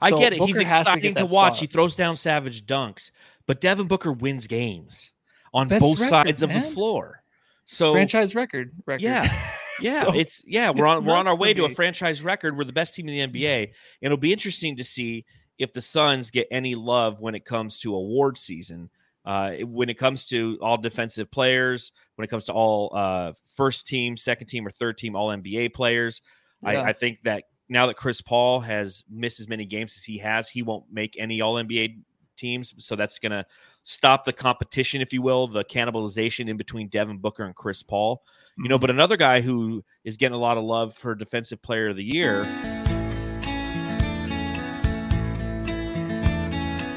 [0.00, 0.40] I get it.
[0.40, 1.54] He's Booker has exciting get to, that watch.
[1.56, 1.60] spot.
[1.60, 3.10] He throws down savage dunks,
[3.46, 5.10] but Devin Booker wins games
[5.54, 7.22] on Best both record, sides of the floor.
[7.64, 9.02] So franchise record record.
[9.02, 9.30] Yeah.
[9.80, 12.22] yeah, So- it's yeah, we're on we're on our nuts to way to a franchise
[12.22, 12.56] record.
[12.56, 13.72] We're the best team in the NBA, and
[14.02, 15.24] it'll be interesting to see
[15.58, 18.90] if the Suns get any love when it comes to award season.
[19.24, 23.86] Uh, when it comes to all defensive players, when it comes to all uh, first
[23.86, 26.22] team, second team, or third team All NBA players,
[26.62, 26.70] Yeah.
[26.70, 30.16] I, I think that now that Chris Paul has missed as many games as he
[30.18, 31.98] has, he won't make any All NBA
[32.38, 32.72] teams.
[32.78, 33.44] So that's going to
[33.82, 38.22] stop the competition, if you will, the cannibalization in between Devin Booker and Chris Paul.
[38.56, 38.80] You know, Mhm.
[38.80, 42.04] but another guy who is getting a lot of love for Defensive Player of the
[42.04, 42.44] Year.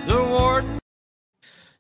[0.06, 0.66] The award.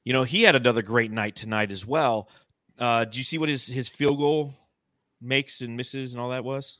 [0.03, 2.29] You know, he had another great night tonight as well.
[2.77, 4.53] Uh, do you see what his his field goal
[5.19, 6.77] makes and misses and all that was?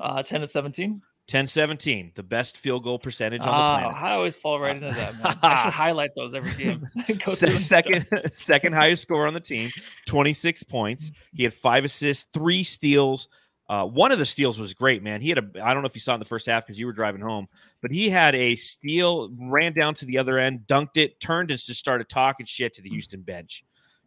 [0.00, 1.02] Uh, 10 to 17.
[1.26, 4.02] 10 17, the best field goal percentage on the Ah, planet.
[4.02, 5.38] I always fall right into that, man.
[5.42, 6.86] I should highlight those every game.
[7.26, 9.70] Se- second second highest score on the team
[10.06, 13.28] 26 points he had five assists three steals
[13.70, 15.94] uh, one of the steals was great man he had a i don't know if
[15.94, 17.46] you saw it in the first half because you were driving home
[17.80, 21.58] but he had a steal ran down to the other end dunked it turned and
[21.58, 23.64] just started talking shit to the houston bench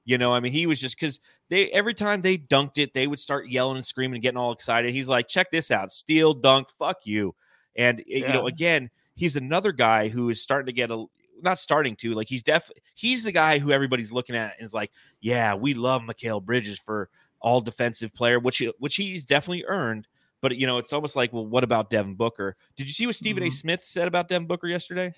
[0.07, 3.05] you know i mean he was just because they every time they dunked it they
[3.05, 6.33] would start yelling and screaming and getting all excited he's like check this out steal
[6.33, 7.35] dunk fuck you
[7.75, 11.05] And eh, you know, again, he's another guy who is starting to get a
[11.43, 14.73] not starting to like he's def he's the guy who everybody's looking at and is
[14.73, 14.89] like,
[15.21, 20.07] yeah, we love Mikal Bridges for all defensive player, which he- which he's definitely earned.
[20.41, 22.55] But you know, it's almost like, well, what about Devin Booker?
[22.75, 23.47] Did you see what Stephen A.
[23.47, 23.53] Mhm.
[23.53, 25.13] Smith said about Devin Booker yesterday?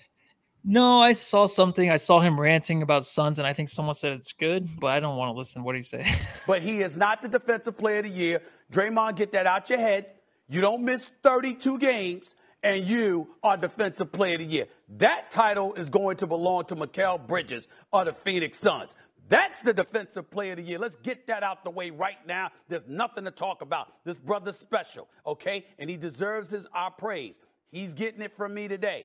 [0.62, 1.90] No, I saw something.
[1.90, 5.00] I saw him ranting about Suns, and I think someone said it's good, but I
[5.00, 5.62] don't want to listen.
[5.62, 6.06] What you say?
[6.46, 8.42] but he is not the defensive player of the year.
[8.70, 10.06] Draymond, get that out your head.
[10.48, 14.66] You don't miss 32 games, and you are defensive player of the year.
[14.98, 18.96] That title is going to belong to Mikal Bridges of the Phoenix Suns.
[19.28, 20.78] That's the defensive player of the year.
[20.78, 22.50] Let's get that out the way right now.
[22.68, 24.04] There's nothing to talk about.
[24.04, 25.64] This brother's special, okay?
[25.78, 27.40] And he deserves his our praise.
[27.70, 29.04] He's getting it from me today.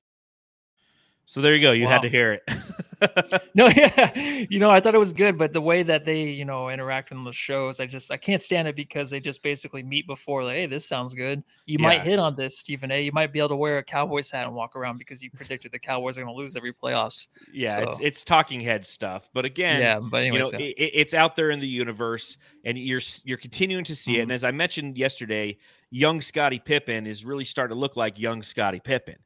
[1.28, 1.72] So there you go.
[1.72, 3.50] You had to hear it.
[3.54, 6.44] no, yeah, you know, I thought it was good, but the way that they, you
[6.44, 9.82] know, interact in the shows, I just I can't stand it because they just basically
[9.82, 11.42] meet before, like, hey, this sounds good.
[11.66, 13.02] You might hit on this, Stephen A.
[13.02, 15.72] You might be able to wear a Cowboys hat and walk around because you predicted
[15.72, 17.26] the Cowboys are going to lose every playoffs.
[17.52, 19.28] yeah, it's So- it's talking head stuff.
[19.34, 20.60] But again, yeah, but you know, yeah.
[20.60, 24.22] it, it- it's out there in the universe, and you're you're continuing to see it.
[24.22, 24.34] And Mhm.
[24.34, 25.58] as I mentioned yesterday,
[25.90, 29.16] young Scottie Pippen is really starting to look like young Scottie Pippen.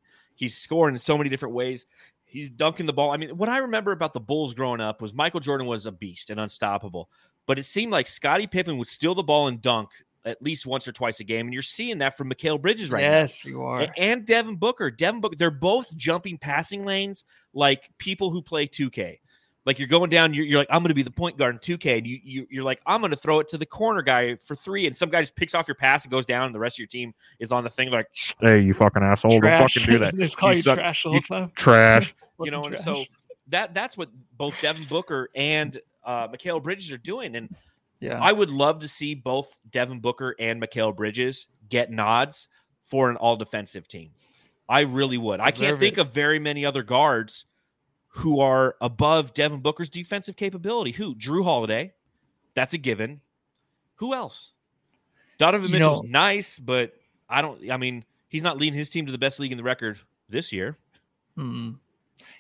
[0.41, 1.85] He's scoring in so many different ways.
[2.25, 3.11] He's dunking the ball.
[3.11, 5.93] I mean, what I remember about the Bulls growing up was Michael Jordan was a
[5.93, 7.11] beast and unstoppable,
[7.47, 9.91] but it seemed like Scottie Pippen would steal the ball and dunk
[10.25, 13.03] at least once or twice a game, and you're seeing that from Mikal Bridges right
[13.03, 13.11] now.
[13.11, 13.87] yes, you are.
[13.99, 14.91] And Devin Booker.
[14.91, 19.19] Devin Booker, they're both jumping passing lanes like people who play 2K.
[19.71, 21.61] Like you're going down, you're, you're like, I'm going to be the point guard in
[21.79, 24.35] 2K, and you, you you're like, I'm going to throw it to the corner guy
[24.35, 26.59] for three, and some guy just picks off your pass and goes down, and the
[26.59, 28.09] rest of your team is on the thing like,
[28.41, 29.61] hey, you fucking asshole, trash.
[29.61, 30.77] don't fucking do that, they call You you, suck.
[30.77, 31.53] trash all You the time.
[31.55, 32.13] trash.
[32.41, 32.85] you know, and trash.
[32.85, 33.05] so
[33.47, 37.55] that that's what both Devin Booker and uh, Mikal Bridges are doing, and
[38.01, 42.49] yeah, I would love to see both Devin Booker and Mikal Bridges get nods
[42.83, 44.11] for an all defensive team.
[44.69, 45.39] I really would.
[45.41, 46.01] I can't think it.
[46.01, 47.45] of very many other guards
[48.11, 50.91] who are above Devin Booker's defensive capability.
[50.93, 51.15] Who?
[51.15, 51.93] Jrue Holiday.
[52.55, 53.21] That's a given.
[53.97, 54.53] Who else?
[55.39, 56.95] Donovan You Mitchell's know- nice, but
[57.29, 57.71] I don't.
[57.71, 59.99] I mean, he's not leading his team to the best league in the record
[60.29, 60.77] this year.
[61.39, 61.77] Mm.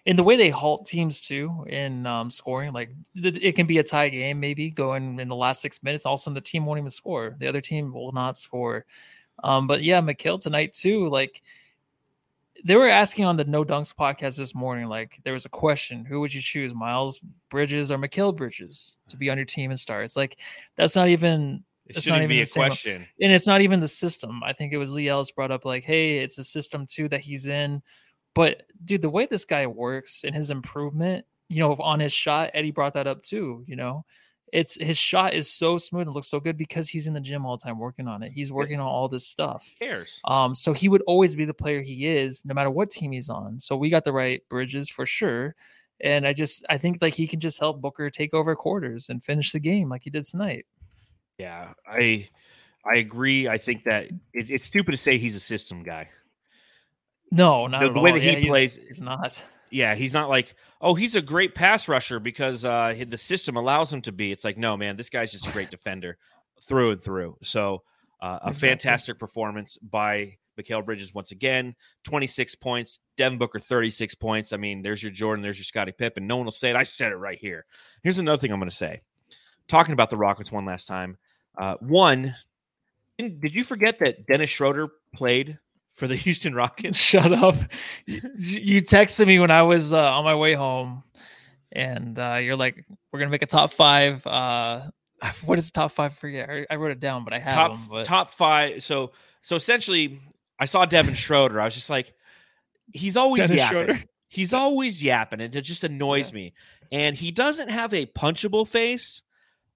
[0.05, 2.91] And the way they halt teams too in um, scoring, like
[3.21, 6.05] th- it can be a tie game, maybe going in the last six minutes.
[6.05, 7.37] All of a sudden, the team won't even score.
[7.39, 8.85] The other team will not score.
[9.43, 11.09] Um, but yeah, Mikal tonight too.
[11.09, 11.41] Like
[12.65, 16.05] they were asking on the No Dunks podcast this morning, like there was a question:
[16.05, 17.21] Who would you choose, Miles
[17.51, 20.05] Bridges or Mikal Bridges, to be on your team and start?
[20.05, 20.39] It's like
[20.77, 23.07] that's not even It It's not shouldn't even be the a question.
[23.21, 24.43] and it's not even the system.
[24.45, 27.21] I think it was Leigh Ellis brought up like, hey, it's a system too that
[27.21, 27.83] he's in.
[28.35, 32.51] But dude, the way this guy works and his improvement, you know, on his shot,
[32.55, 33.65] Eddie brought that up too.
[33.67, 34.05] You know,
[34.53, 37.47] it's his shot is so smooth and looks so good because he's in the gym
[37.47, 38.33] all the time working on it.
[38.33, 39.75] He's working on all this stuff.
[39.79, 40.21] Who cares?
[40.25, 43.31] Um, so he would always be the player he is, no matter what team he's
[43.31, 43.61] on.
[43.61, 45.55] So we got the right bridges for sure.
[46.01, 49.23] And I just I think like he can just help Booker take over quarters and
[49.23, 50.67] finish the game like he did tonight.
[51.39, 52.29] Yeah, I
[52.85, 53.47] I agree.
[53.49, 56.09] I think that it, it's stupid to say he's a system guy.
[57.31, 58.17] No, not The- the way all.
[58.17, 59.45] that he Yeah, plays- he's not.
[59.71, 63.93] Yeah, he's not like, oh, he's a great pass rusher because uh, the system allows
[63.93, 64.33] him to be.
[64.33, 66.19] It's like, no, man, this guy's just a great defender
[66.63, 67.37] through and through.
[67.43, 67.83] So,
[68.21, 68.69] uh, a Exactly.
[68.69, 71.75] fantastic performance by Mikal Bridges once again.
[72.05, 73.01] 26 points.
[73.17, 74.53] Devin Booker, 36 points.
[74.53, 76.27] I mean, there's your Jordan, there's your Scottie Pippen.
[76.27, 76.77] No one will say it.
[76.77, 77.65] I said it right here.
[78.03, 79.01] Here's another thing I'm going to say.
[79.69, 81.17] Talking about the Rockets one last time.
[81.57, 82.35] Uh, one,
[83.19, 85.59] did you forget that Dennis Schroeder played
[86.01, 86.99] for the Houston Rockets?
[87.11, 87.55] Shut up.
[88.07, 91.05] you texted me when I was uh, on my way home,
[91.71, 94.27] and uh, you're like, "We're gonna make a top five.
[94.27, 94.83] Uh,
[95.45, 96.13] what is the top five?
[96.13, 96.67] I Forget.
[96.71, 97.81] I, wrote it down, but I have top them.
[97.89, 98.83] But top five.
[98.83, 100.21] So so essentially,
[100.59, 101.61] I saw Devin Schroeder.
[101.61, 102.13] I was just like,
[102.93, 103.77] he's always Dennis yapping.
[103.77, 104.05] Schroeder.
[104.29, 106.55] He's always yapping, and it just annoys me.
[106.91, 109.23] And he doesn't have a punchable face,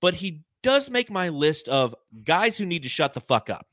[0.00, 1.94] but he does make my list of
[2.24, 3.66] guys who need to shut the fuck up.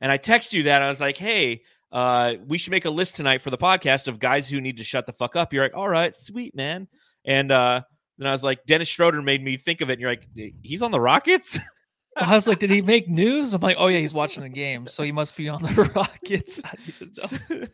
[0.00, 1.62] And I text you that I was like, hey.
[1.90, 4.84] Uh, we should make a list tonight for the podcast of guys who need to
[4.84, 5.54] shut the fuck up.
[5.54, 6.86] You're like, all right, sweet man.
[7.24, 7.80] And uh,
[8.18, 9.94] then I was like, Dennis Schroeder made me think of it.
[9.94, 10.28] And you're like,
[10.60, 11.58] he's on the Rockets.
[12.18, 14.86] I was like, "Did he make news?" I'm like, "Oh yeah, he's watching the game,
[14.86, 17.66] so he must be on the Rockets." I need to know.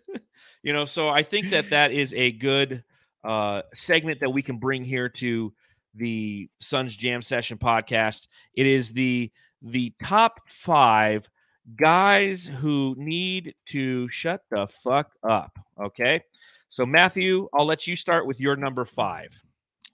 [0.62, 2.84] you know, so I think that that is a good
[3.24, 5.52] uh, segment that we can bring here to
[5.94, 8.26] the Suns Jam Session podcast.
[8.54, 11.28] It is the the top five
[11.76, 15.58] guys who need to shut the fuck up.
[15.80, 16.22] Okay,
[16.68, 19.40] so Matthew, I'll let you start with your number five.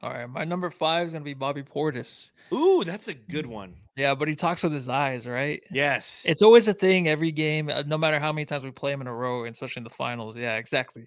[0.02, 2.30] All right, my number five is gonna be Bobby Portis.
[2.52, 3.74] Ooh, that's a good one.
[3.96, 5.62] Yeah, but he talks with his eyes, right?
[5.70, 6.24] Yes.
[6.26, 9.02] It's always a thing every game, uh, no matter how many times we play him
[9.02, 10.36] in a row, especially in the finals.
[10.36, 11.06] Yeah, exactly.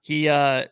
[0.00, 0.66] He uh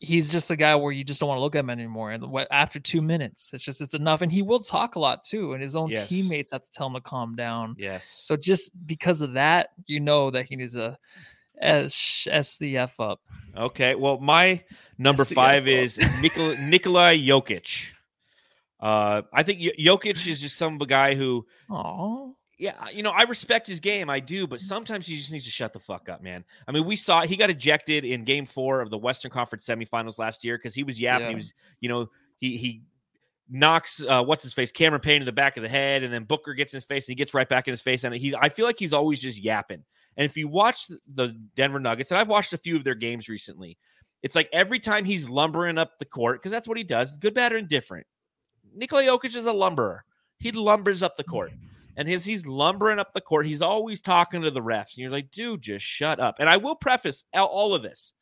[0.00, 2.12] he's just a guy where you just don't want to look at him anymore.
[2.12, 4.22] And what after two minutes, it's just it's enough.
[4.22, 6.08] And he will talk a lot too, and his own Yes.
[6.08, 7.74] teammates have to tell him to calm down.
[7.78, 8.06] yes.
[8.06, 10.96] So just because of that, you know that he needs a
[11.60, 13.20] S S the F up.
[13.56, 13.94] Okay.
[13.96, 14.62] Well, my
[14.98, 15.72] number That's five guy.
[15.72, 17.86] is Nikola, Nikola Jokic.
[18.80, 23.04] Uh, I think J- Jokic is just some of a guy who, Oh, yeah, you
[23.04, 25.78] know, I respect his game, I do, but sometimes he just needs to shut the
[25.78, 26.44] fuck up, man.
[26.66, 30.18] I mean, we saw he got ejected in Game Four of the Western Conference semifinals
[30.18, 31.26] last year because he was yapping.
[31.26, 31.30] Yeah.
[31.30, 32.82] He was, you know, he he
[33.48, 36.24] knocks uh, what's his face, Cameron Payne in the back of the head, and then
[36.24, 38.04] Booker gets in his face and he gets right back in his face.
[38.04, 39.84] And he's, I feel like he's always just yapping.
[40.16, 43.28] And if you watch the Denver Nuggets, and I've watched a few of their games
[43.28, 43.78] recently,
[44.22, 47.34] it's like every time he's lumbering up the court, because that's what he does, good,
[47.34, 48.06] bad, or indifferent.
[48.74, 50.04] Nikola Jokic is a lumberer.
[50.38, 51.52] He lumbers up the court.
[51.98, 53.46] And his he's lumbering up the court.
[53.46, 54.94] He's always talking to the refs.
[54.94, 56.36] And you're like, dude, just shut up.
[56.38, 58.14] And I will preface all- of this.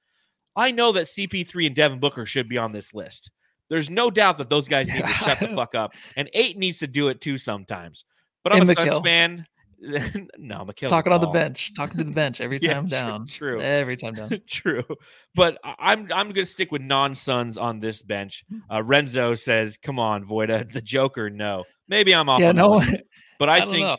[0.56, 3.30] I know that CP3 and Devin Booker should be on this list.
[3.68, 5.92] There's no doubt that those guys need to shut the fuck up.
[6.16, 8.04] And eight needs to do it too sometimes.
[8.42, 9.04] But I'm And a Suns Mikal.
[9.04, 9.46] fan.
[10.38, 13.26] no, Mikal's talking on the bench, talking to the bench every Yeah, time down.
[13.26, 13.60] true.
[13.60, 14.30] Every time down.
[14.48, 14.84] True,
[15.34, 18.42] but I'm I'm gonna stick with non-Suns on this bench.
[18.72, 22.40] Uh, Renzo says, "Come on, Voida, the Joker." No, maybe I'm off.
[22.40, 22.98] yeah, no, one,
[23.38, 23.96] but I, don't think know.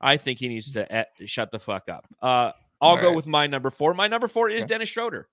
[0.00, 2.06] I think he needs to eh, shut the fuck up.
[2.20, 3.16] Uh, I'll All go right.
[3.16, 3.94] with my number four.
[3.94, 4.68] My number four is Okay.
[4.68, 5.28] Dennis Schroeder.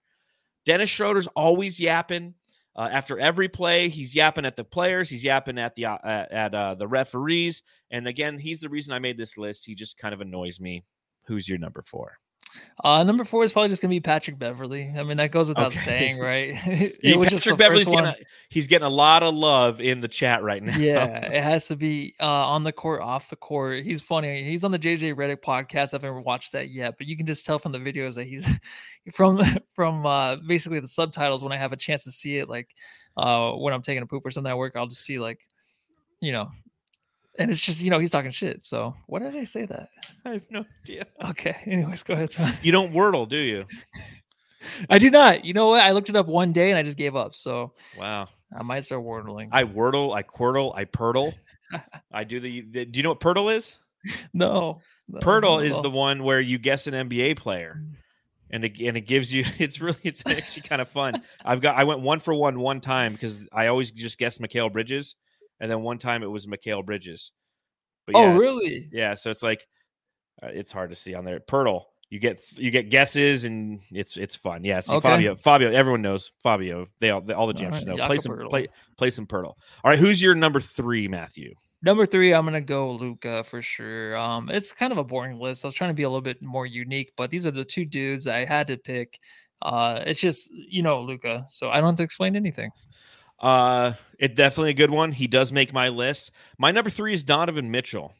[0.66, 2.34] Dennis Schroeder's always yapping.
[2.76, 5.10] Uh, after every play, he's yapping at the players.
[5.10, 7.64] He's yapping at the uh, at, at uh, the referees.
[7.90, 9.66] And again, he's the reason I made this list.
[9.66, 10.86] He just kind of annoys me.
[11.26, 12.20] Who's your number four?
[12.84, 14.94] Uh, number four is probably just gonna be Patrick Beverley.
[14.96, 15.80] I mean, that goes without Okay.
[15.80, 16.50] saying, right?
[16.68, 18.04] it Yeah, was just Patrick Beverley's first one.
[18.06, 20.78] getting a, he's getting a lot of love in the chat right now.
[20.78, 23.84] yeah, it has to be uh, on the court, off the court.
[23.84, 24.44] He's funny.
[24.44, 25.94] He's on the JJ Redick podcast.
[25.94, 28.48] I've never watched that yet, but you can just tell from the videos that he's
[29.12, 29.42] from
[29.74, 31.44] from uh, basically the subtitles.
[31.44, 32.70] When I have a chance to see it, like
[33.18, 35.40] uh, when I'm taking a poop or something at work, I'll just see like,
[36.22, 36.50] you know,
[37.40, 38.64] and it's just you know he's talking shit.
[38.64, 39.90] So why did I say that?
[40.26, 41.06] I have no idea.
[41.26, 41.56] Okay.
[41.66, 42.32] Anyways, go ahead.
[42.32, 42.54] John.
[42.62, 43.66] You don't wordle, do you?
[44.90, 45.46] I do not.
[45.46, 45.82] You know what?
[45.82, 47.36] I looked it up one day and I just gave up.
[47.36, 48.28] So Wow.
[48.58, 49.50] I might start wordling.
[49.52, 51.34] I wordle, I quirtle, I Poeltl.
[52.12, 52.86] I do the, the.
[52.86, 53.78] Do you know what Poeltl is?
[54.34, 54.82] no.
[55.08, 57.82] no, Poeltl not is the one where you guess an NBA player,
[58.50, 59.44] and it, and it gives you.
[59.60, 61.22] It's really it's actually kind of fun.
[61.44, 64.72] I've got I went one for one one time because I always just guessed Mikal
[64.72, 65.16] Bridges,
[65.60, 67.32] and then one time it was Mikal Bridges.
[68.06, 68.90] But Oh, yeah, really?
[68.92, 69.68] Yeah, so it's like
[70.42, 71.40] uh, it's hard to see on there.
[71.40, 74.64] Poeltl, you get you get guesses and it's it's fun.
[74.64, 75.10] Yeah, see Okay.
[75.10, 76.88] Fabio, Fabio, everyone knows Fabio.
[77.00, 77.98] They all all the jams right, know.
[77.98, 78.50] Jakob Play some Poeltl.
[78.50, 79.46] play play some Poeltl.
[79.84, 81.54] All right, who's your number three, Matthew?
[81.84, 84.18] Number three, I'm gonna go Luka for sure.
[84.18, 85.64] Um, it's kind of a boring list.
[85.64, 87.86] I was trying to be a little bit more unique, but these are the two
[87.86, 89.20] dudes I had to pick.
[89.62, 92.72] Uh, it's just you know Luka, so I don't have to explain anything.
[93.40, 95.12] Uh, it definitely a good one.
[95.12, 96.32] He does make my list.
[96.58, 98.14] My number three is Donovan Mitchell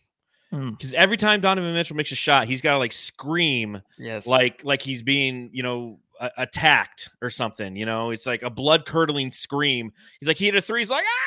[0.52, 0.72] Hmm.
[0.72, 4.64] because every time Donovan Mitchell makes a shot, he's got to like scream Yes, like
[4.64, 7.76] like he's being you know a- attacked or something.
[7.76, 9.92] You know, it's like a blood curdling scream.
[10.20, 10.82] He's like he hit a three.
[10.82, 11.24] He's like ah.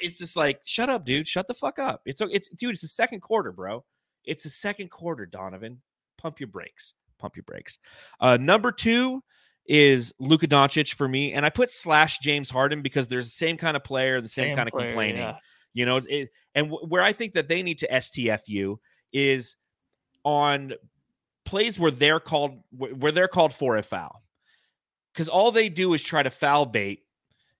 [0.00, 1.26] It's just like shut up, dude.
[1.26, 2.02] Shut the fuck up.
[2.06, 2.72] It's it's dude.
[2.74, 3.84] It's the second quarter, bro.
[4.24, 5.80] It's the second quarter, Donovan.
[6.18, 6.94] Pump your brakes.
[7.18, 7.78] Pump your brakes.
[8.20, 9.22] Uh, number two
[9.68, 13.56] is Luka Doncic for me, and I put slash James Harden because there's the same
[13.58, 15.20] kind of player, the same, kind of player, complaining.
[15.20, 15.36] yeah.
[15.74, 18.78] You know, it, and w- where I think that they need to STFU
[19.12, 19.56] is
[20.24, 20.72] on
[21.44, 24.22] plays where they're called where they're called for a foul,
[25.12, 27.00] because all they do is try to foul bait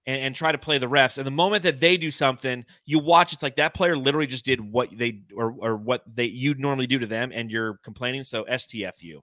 [0.09, 1.19] and, and try to play the refs.
[1.19, 3.35] And the moment that they do something, you watch.
[3.35, 6.87] It's like that player literally just did what they or or what they you normally
[6.87, 8.25] do to them, and you're complaining.
[8.25, 9.21] So STFU.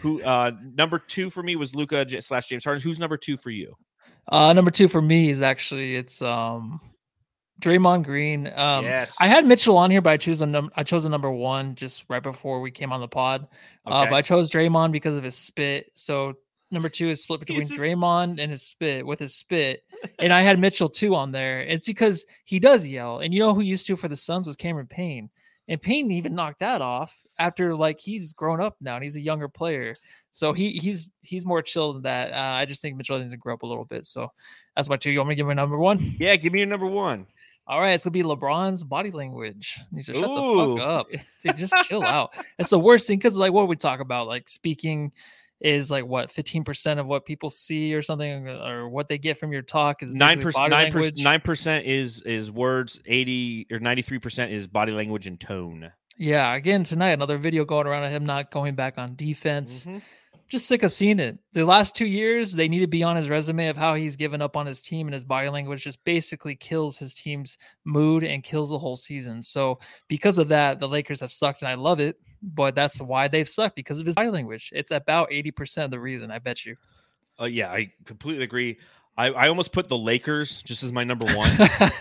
[0.00, 2.82] Who uh number two for me was Luka slash James Harden.
[2.82, 3.74] Who's number two for you?
[4.30, 6.78] Uh, number two for me is actually it's um,
[7.62, 8.46] Draymond Green.
[8.54, 11.08] Um, yes, I had Mitchell on here, but I choose a num- I chose a
[11.08, 13.46] number one just right before we came on the pod.
[13.86, 14.10] Uh, Okay.
[14.10, 15.90] but I chose Draymond because of his spit.
[15.94, 16.34] So
[16.70, 19.82] number two is split between He's just- Draymond and his spit with his spit,
[20.18, 21.60] and I had Mitchell too on there.
[21.60, 24.56] It's because he does yell, and you know who used to for the Suns was
[24.56, 25.30] Cameron Payne,
[25.68, 29.20] and Payne even knocked that off after like he's grown up now and he's a
[29.20, 29.96] younger player.
[30.30, 32.32] So he he's he's more chill than that.
[32.32, 34.06] Uh, I just think Mitchell needs to grow up a little bit.
[34.06, 34.32] So
[34.76, 35.10] that's my two.
[35.10, 35.98] You want me to give my number one?
[36.18, 36.36] yeah.
[36.36, 37.26] Give me your number one.
[37.66, 39.78] All right, it's gonna be LeBron's body language.
[39.94, 40.74] He to shut Ooh.
[40.74, 41.06] the fuck up.
[41.42, 42.32] Dude, just chill out.
[42.58, 45.12] It's the worst thing because like what we talk about, like speaking
[45.60, 49.52] is like what 15% of what people see or something or what they get from
[49.52, 53.00] your talk is 9% 9%, nine percent is is words.
[53.06, 55.92] Eighty or ninety three percent is body language and tone.
[56.16, 59.84] Yeah, again tonight, another video going around of him not going back on defense.
[59.84, 60.02] Mhm.
[60.48, 61.38] Just sick of seeing it.
[61.52, 64.40] The last two years, they need to be on his resume of how he's given
[64.40, 68.42] up on his team and his body language just basically kills his team's mood and
[68.42, 69.42] kills the whole season.
[69.42, 69.78] So
[70.08, 72.18] because of that, the Lakers have sucked, and I love it.
[72.42, 74.70] But that's why they've sucked because of his body language.
[74.74, 76.30] It's about eighty percent of the reason.
[76.30, 76.76] I bet you.
[77.40, 78.78] Uh, yeah, I completely agree.
[79.18, 81.50] I, I almost put the Lakers just as my number one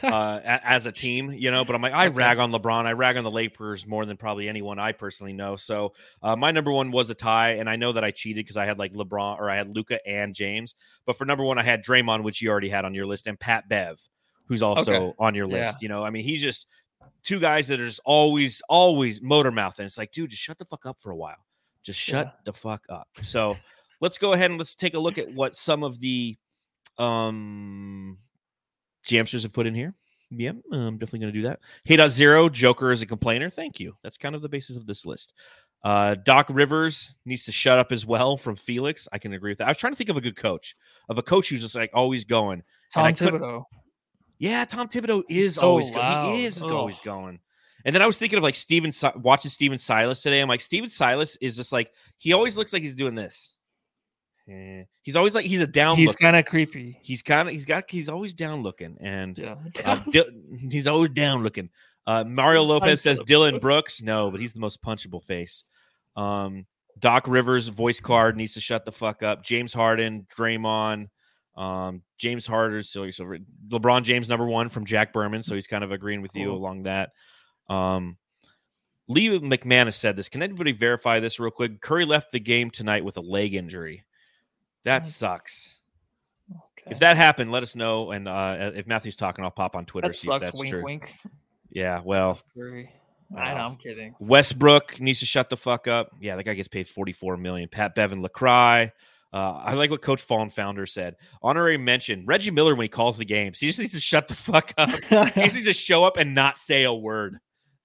[0.03, 1.65] uh, as a team, you know.
[1.65, 2.15] But I'm like, I Okay.
[2.15, 2.85] rag on LeBron.
[2.85, 5.55] I rag on the Lakers more than probably anyone I personally know.
[5.55, 8.55] So uh, my number one was a tie, and I know that I cheated because
[8.55, 10.75] I had like LeBron or I had Luka and James.
[11.05, 13.39] But for number one, I had Draymond, which you already had on your list, and
[13.39, 13.99] Pat Bev,
[14.45, 15.15] who's also Okay.
[15.19, 15.61] on your Yeah.
[15.65, 15.81] list.
[15.81, 16.67] You know, I mean, he's just
[17.23, 20.59] two guys that are just always, always motor mouth, and it's like, dude, just shut
[20.59, 21.43] the fuck up for a while.
[21.83, 22.31] Just shut Yeah.
[22.45, 23.07] the fuck up.
[23.23, 23.57] So
[24.01, 26.37] let's go ahead and let's take a look at what some of the
[26.97, 28.17] um
[29.07, 29.93] Jamsters have put in here.
[30.29, 31.59] Yeah, I'm definitely going to do that.
[31.85, 33.49] Hey dot zero, Joker is a complainer.
[33.49, 33.95] Thank you.
[34.03, 35.33] That's kind of the basis of this list.
[35.83, 39.07] Uh, Doc Rivers needs to shut up as well from Felix.
[39.13, 39.67] I can agree with that.
[39.67, 40.75] I was trying to think of a good coach,
[41.07, 42.63] of a coach who's just like always going.
[42.91, 43.63] Tom Thibodeau.
[44.39, 46.35] Yeah, Tom Thibodeau is so always going.
[46.35, 46.71] He is Ugh.
[46.71, 47.39] always going.
[47.85, 48.91] And then I was thinking of like Steven
[49.21, 50.41] watching Stephen Silas today.
[50.41, 53.55] I'm like, Stephen Silas is just like he always looks like he's doing this.
[54.49, 54.83] Eh.
[55.01, 55.97] He's always like he's a down.
[55.97, 56.99] He's kind of creepy.
[57.01, 59.55] He's kind of he's got he's always down looking and Yeah.
[59.85, 60.01] uh,
[60.69, 61.69] he's always down looking.
[62.05, 63.19] Uh, Mario Lopez says.
[63.25, 64.01] Dillon Brooks.
[64.01, 65.65] No, but he's the most punchable face.
[66.15, 66.65] Um,
[66.99, 69.43] Doc Rivers voice card needs to shut the fuck up.
[69.43, 71.07] James Harden, Draymond,
[71.55, 73.35] um, James Harden, so, so
[73.69, 75.43] LeBron James number one from Jack Berman.
[75.43, 77.09] So he's kind of agreeing with you along that.
[77.69, 78.17] Um,
[79.07, 80.29] Lee McManus said this.
[80.29, 81.81] Can anybody verify this real quick?
[81.81, 84.03] Curry left the game tonight with a leg injury.
[84.87, 85.79] That That's- sucks.
[86.49, 86.91] Okay.
[86.91, 88.11] If that happened, let us know.
[88.11, 90.07] And uh, if Matthew's talking, I'll pop on Twitter.
[90.07, 90.47] that sucks.
[90.47, 90.83] that's Wink, true.
[90.83, 91.13] wink.
[91.69, 92.39] Yeah, well,
[93.37, 94.15] I know, I'm kidding.
[94.19, 96.11] Westbrook needs to shut the fuck up.
[96.21, 97.67] Yeah, that guy gets paid 44 million.
[97.67, 98.89] Pat Bevan Lacroix.
[99.33, 101.17] Uh, I like what Coach Fallen Founder said.
[101.43, 103.59] Honorary mention Reggie Miller when he calls the games.
[103.59, 104.89] He just needs to shut the fuck up.
[105.09, 107.39] he just needs to show up and not say a word.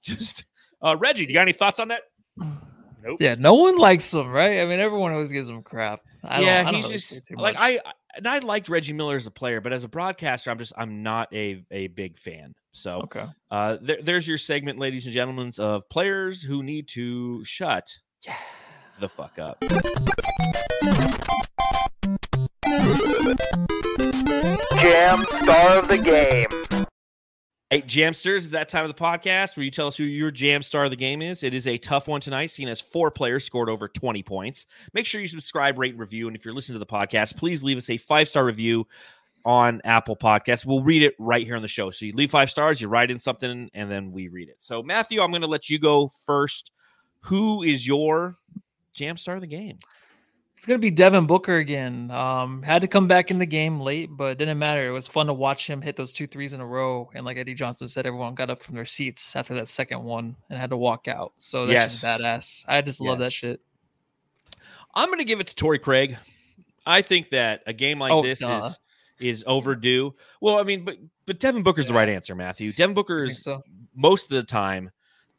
[0.04, 0.44] Just
[0.80, 2.02] uh, Reggie, do you got any thoughts on that?
[3.02, 3.18] Nope.
[3.20, 4.60] yeah, no one likes him, right?
[4.60, 6.00] I mean, everyone always gives him crap.
[6.24, 7.56] I don't, yeah, I don't he's just like.
[7.58, 7.80] I
[8.14, 11.02] and I liked Reggie Miller as a player, but as a broadcaster, I'm just I'm
[11.02, 12.54] not a a big fan.
[12.72, 13.24] So Okay.
[13.50, 17.88] uh, there, there's your segment, ladies and gentlemen, of players who need to shut
[18.24, 18.36] Yeah.
[19.00, 19.58] the fuck up.
[24.80, 26.61] Jam star of the game.
[27.72, 30.60] Hey, Jamsters, is that time of the podcast where you tell us who your jam
[30.60, 31.42] star of the game is.
[31.42, 34.66] It is a tough one tonight, seeing as four players scored over 20 points.
[34.92, 36.26] Make sure you subscribe, rate, and review.
[36.26, 38.86] And if you're listening to the podcast, please leave us a five star review
[39.46, 40.66] on Apple Podcasts.
[40.66, 41.90] We'll read it right here on the show.
[41.90, 44.56] So you leave five stars, you write in something, and then we read it.
[44.62, 46.72] So, Matthew, I'm going to let you go first.
[47.20, 48.34] Who is your
[48.92, 49.78] jam star of the game?
[50.62, 52.08] It's gonna be Devin Booker again.
[52.12, 54.86] Um, had to come back in the game late, but didn't matter.
[54.86, 57.10] It was fun to watch him hit those two threes in a row.
[57.16, 60.36] And like Eddie Johnson said, everyone got up from their seats after that second one
[60.48, 61.32] and had to walk out.
[61.38, 62.20] So that's just Yes.
[62.20, 62.64] badass.
[62.68, 63.60] I just love that shit.
[64.94, 66.16] I'm going to give it to Torrey Craig.
[66.86, 68.60] I think that a game like Oh, this duh.
[68.64, 68.78] is
[69.18, 70.14] is overdue.
[70.40, 70.96] Well, I mean, but
[71.26, 72.72] but Devin Booker's the right answer, Matthew.
[72.72, 73.62] Devin Booker is so
[73.96, 74.92] most of the time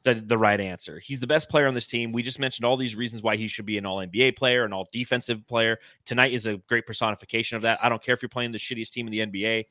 [0.04, 0.99] the, the right answer.
[0.99, 2.12] He's the best player on this team.
[2.12, 4.74] We just mentioned all these reasons why he should be an all NBA player, an
[4.74, 5.80] all defensive player.
[6.06, 7.80] Tonight is a great personification of that.
[7.82, 9.66] I don't care if you're playing the shittiest team in the NBA.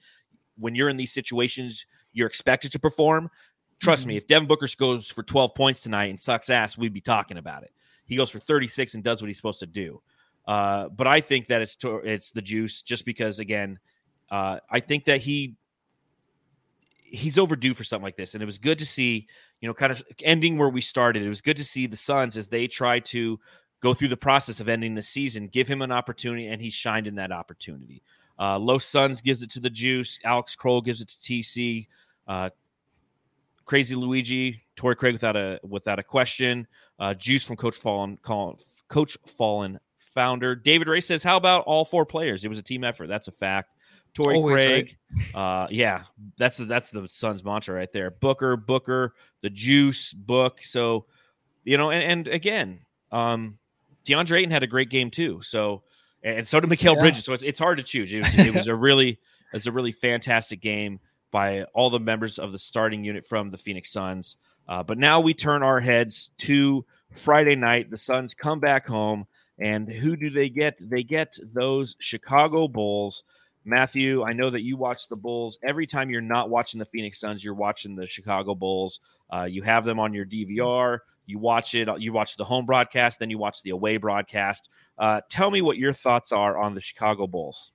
[0.59, 3.31] When you're in these situations, you're expected to perform.
[3.81, 7.01] Trust me, if Devin Booker goes for 12 points tonight and sucks ass, we'd be
[7.01, 7.73] talking about it.
[8.07, 10.01] He goes for 36 and does what he's supposed to do.
[10.47, 13.79] Uh, but I think that it's to, it's the juice, just because again,
[14.31, 15.57] uh, I think that he
[17.13, 19.27] he's overdue for something like this, and it was good to see,
[19.61, 21.23] you know, kind of ending where we started.
[21.23, 23.39] It was good to see the Suns as they try to
[23.81, 27.07] go through the process of ending the season, give him an opportunity, and he shined
[27.07, 28.03] in that opportunity.
[28.39, 30.19] Uh, Los Suns gives it to the Juice.
[30.25, 31.87] Alex Kroll gives it to TC.
[32.27, 32.51] Uh,
[33.67, 36.67] Crazy Luigi, Torrey Craig without a without a question.
[36.99, 40.55] Uh, Juice from Coach Fallen, Coach Fallen founder.
[40.57, 42.45] David Ray says, "How about all four players?
[42.45, 43.07] It was a team effort.
[43.07, 43.71] That's a fact."
[44.15, 44.97] Torrey Always, Craig,
[45.35, 46.05] uh, yeah,
[46.37, 48.11] that's the that's the Suns mantra right there.
[48.11, 50.61] Booker, Booker, the Juice, Book.
[50.65, 51.07] So,
[51.65, 53.59] you know, and, and again, um,
[54.05, 55.41] DeAndre Ayton had a great game too.
[55.43, 55.83] So,
[56.23, 57.01] and so did Mikal Yeah.
[57.01, 57.25] Bridges.
[57.25, 58.13] So it's, it's hard to choose.
[58.13, 59.19] It was, it was a really
[59.53, 61.01] it's a really fantastic game
[61.31, 64.37] by all the members of the starting unit from the Phoenix Suns.
[64.69, 66.85] Uh, but now we turn our heads to
[67.15, 67.91] Friday night.
[67.91, 69.27] The Suns come back home
[69.59, 70.79] And who do they get?
[70.81, 73.25] They get those Chicago Bulls.
[73.65, 75.59] Matthew, I know that you watch the Bulls.
[75.63, 79.01] Every time you're not watching the Phoenix Suns, you're watching the Chicago Bulls.
[79.33, 80.99] Uh, you have them on your DVR.
[81.27, 81.89] You watch it.
[81.99, 84.69] You watch the home broadcast, then you watch the away broadcast.
[84.99, 87.71] Uh, tell me what your thoughts are on the Chicago Bulls.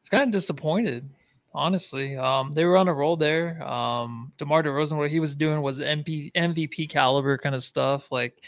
[0.00, 1.08] It's kind of disappointed,
[1.54, 2.16] honestly.
[2.16, 3.62] Um, they were on a roll there.
[3.66, 8.12] Um, DeMar DeRozan, what he was doing was MP, MVP caliber kind of stuff.
[8.12, 8.44] Like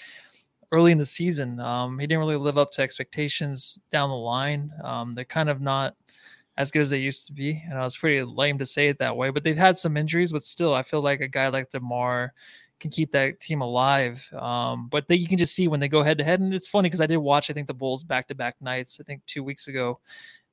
[0.72, 4.70] early in the season, um, he didn't really live up to expectations down the line.
[4.84, 5.96] Um, they're kind of not
[6.60, 7.62] as good as they used to be.
[7.70, 10.44] And it's pretty lame to say it that way, but they've had some injuries, but
[10.44, 12.34] still, I feel like a guy like DeMar
[12.80, 14.30] can keep that team alive.
[14.34, 16.40] Um, but they, you can just see when they go head to head.
[16.40, 18.98] And it's funny because I did watch, I think, the Bulls back to back nights,
[19.00, 20.00] I think two weeks ago.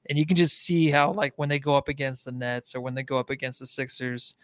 [0.10, 2.80] And you can just see how, like, when they go up against the Nets or
[2.80, 4.36] when they go up against the Sixers,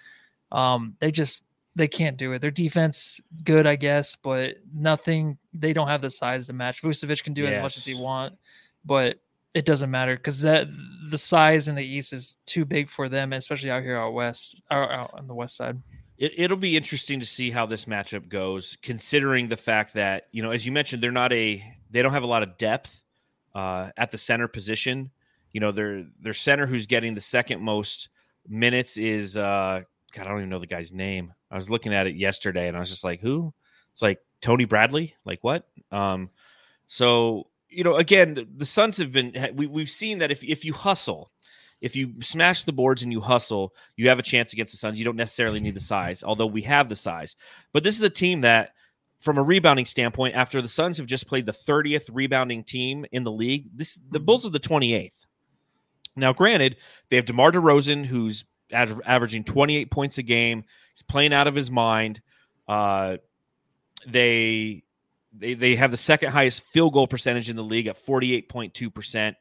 [0.52, 1.44] um, they just
[1.78, 2.40] they can't do it.
[2.40, 5.38] Their defense good, I guess, but nothing.
[5.54, 6.82] They don't have the size to match.
[6.82, 7.56] Vucevic can do yes.
[7.56, 8.36] as much as he want,
[8.84, 9.20] but
[9.54, 10.68] it doesn't matter because that
[11.10, 14.64] the size in the East is too big for them, especially out here out west,
[14.72, 15.82] or out on the west side.
[16.18, 20.42] It, will be interesting to see how this matchup goes, considering the fact that you
[20.42, 23.04] know, as you mentioned, they're not a they don't have a lot of depth
[23.54, 25.12] uh, at the center position.
[25.52, 28.10] You know, their their center who's getting the second most
[28.48, 29.82] minutes is uh,
[30.14, 31.34] God, I don't even know the guy's name.
[31.52, 33.54] I was looking at it yesterday, and I was just like, who?
[33.92, 35.16] It's like Tony Bradley.
[35.26, 35.68] Like what?
[35.92, 36.30] Um,
[36.88, 39.52] so you know, again, the Suns have been.
[39.56, 41.32] We, we've seen that if if you hustle,
[41.82, 44.98] if you smash the boards and you hustle, you have a chance against the Suns.
[44.98, 47.36] You don't necessarily need the size, although we have the size.
[47.74, 48.74] But this is a team that,
[49.20, 53.24] from a rebounding standpoint, after the Suns have just played the 30th rebounding team in
[53.24, 54.26] the league, this the mm-hmm.
[54.26, 55.26] Bulls are the 28th.
[56.16, 56.78] Now, granted,
[57.10, 60.64] they have DeMar DeRozan, who's averaging 28 points a game.
[60.94, 62.22] He's playing out of his mind.
[62.68, 63.18] Uh,
[64.08, 64.84] they
[65.34, 69.38] they they have the second highest field goal percentage in the league at 48.2 percent.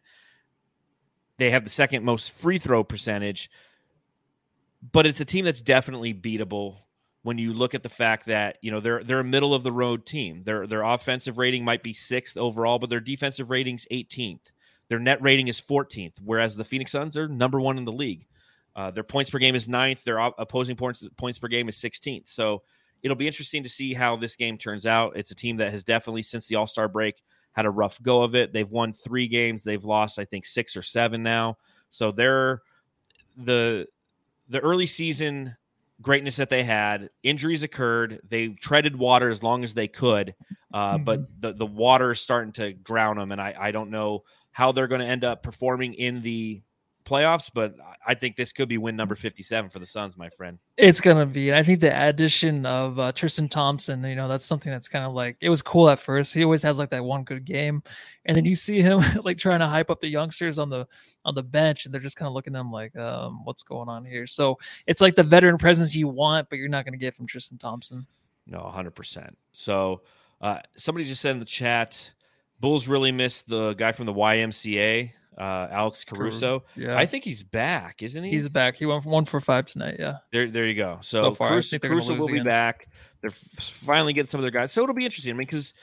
[1.38, 3.50] They have the second most free throw percentage,
[4.92, 6.76] but it's a team that's definitely beatable
[7.22, 9.72] when you look at the fact that you know they're they're a middle of the
[9.72, 10.42] road team.
[10.42, 14.50] Their their offensive rating might be sixth overall, but their defensive rating's 18th.
[14.88, 18.26] Their net rating is 14th, whereas the Phoenix Suns are number one in the league.
[18.74, 20.04] Uh, their points per game is ninth.
[20.04, 22.28] Their opposing points points per game is 16th.
[22.28, 22.62] So
[23.02, 25.16] it'll be interesting to see how this game turns out.
[25.16, 27.22] It's a team that has definitely since the All Star break
[27.52, 28.52] had a rough go of it.
[28.52, 29.62] They've won three games.
[29.62, 31.58] They've lost, I think, six or seven now.
[31.90, 32.62] So they're
[33.36, 33.86] the
[34.48, 35.56] the early season
[36.00, 37.10] greatness that they had.
[37.22, 38.20] Injuries occurred.
[38.28, 40.34] They treaded water as long as they could,
[40.72, 41.04] uh, mm-hmm.
[41.04, 44.72] but the the water is starting to drown them, and I I don't know how
[44.72, 46.62] they're going to end up performing in the
[47.04, 47.74] playoffs, but
[48.06, 50.58] I think this could be win number 57 for the Suns, my friend.
[50.76, 51.50] It's going to be.
[51.50, 55.04] And I think the addition of uh, Tristan Thompson, you know, that's something that's kind
[55.04, 56.34] of like, it was cool at first.
[56.34, 57.82] He always has like that one good game.
[58.24, 60.86] And then you see him like trying to hype up the youngsters on the,
[61.24, 63.88] on the bench and they're just kind of looking at him like, um, what's going
[63.88, 64.26] on here?
[64.26, 67.26] So it's like the veteran presence you want, but you're not going to get from
[67.26, 68.06] Tristan Thompson.
[68.46, 69.30] No, 100%.
[69.52, 70.02] So
[70.40, 72.12] uh, somebody just said in the chat,
[72.60, 76.64] Bulls really missed the guy from the YMCA uh, Alex Caruso.
[76.76, 78.30] Yeah, I think he's back, isn't he?
[78.30, 78.76] He's back.
[78.76, 79.96] He went one for five tonight.
[79.98, 80.18] Yeah.
[80.32, 80.98] There, there you go.
[81.00, 82.42] So, so far, Caruso, Caruso will again.
[82.42, 82.88] be back.
[83.20, 84.72] They're finally getting some of their guys.
[84.72, 85.32] So it'll be interesting.
[85.32, 85.74] I mean, because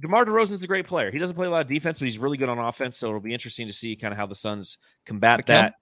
[0.00, 1.10] DeMar DeRozan's a great player.
[1.10, 2.98] He doesn't play a lot of defense, but he's really good on offense.
[2.98, 5.74] So it'll be interesting to see kind of how the Suns combat that.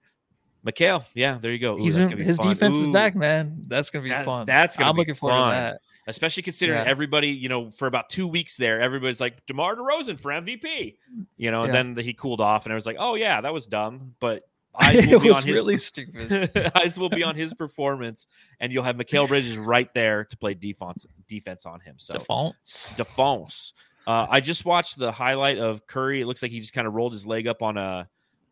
[0.65, 1.75] Mikal, yeah, there you go.
[1.75, 2.49] Ooh, in, his fun.
[2.49, 2.81] defense Ooh.
[2.81, 3.63] is back, man.
[3.67, 4.45] That's gonna be that, fun.
[4.45, 5.29] That's gonna I'm be looking fun.
[5.29, 6.89] forward to that especially considering yeah.
[6.89, 10.95] everybody, you know, for about two weeks there, everybody's like DeMar DeRozan for MVP,
[11.35, 11.73] you know, and yeah.
[11.73, 14.43] then the, he cooled off, and I was like, oh yeah, that was dumb, but
[14.79, 16.71] eyes will be on his really stupid.
[16.75, 18.27] eyes will be on his performance,
[18.59, 21.95] and you'll have Mikal Bridges right there to play defense defense on him.
[21.97, 23.73] So defense, defense.
[24.05, 26.21] Uh, I just watched the highlight of Curry.
[26.21, 28.07] It looks like he just kind of rolled his leg up on a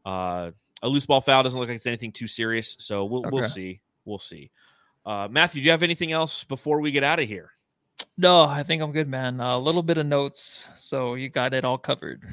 [0.05, 0.51] uh,
[0.81, 1.43] a loose ball foul.
[1.43, 2.75] Doesn't look like it's anything too serious.
[2.79, 3.29] So we'll okay.
[3.31, 3.79] we'll see.
[4.03, 4.51] We'll see.
[5.05, 7.51] Uh, Matthew, do you have anything else before we get out of here?
[8.17, 9.39] No, I think I'm good, man.
[9.39, 12.23] A little bit of notes, so you got it all covered.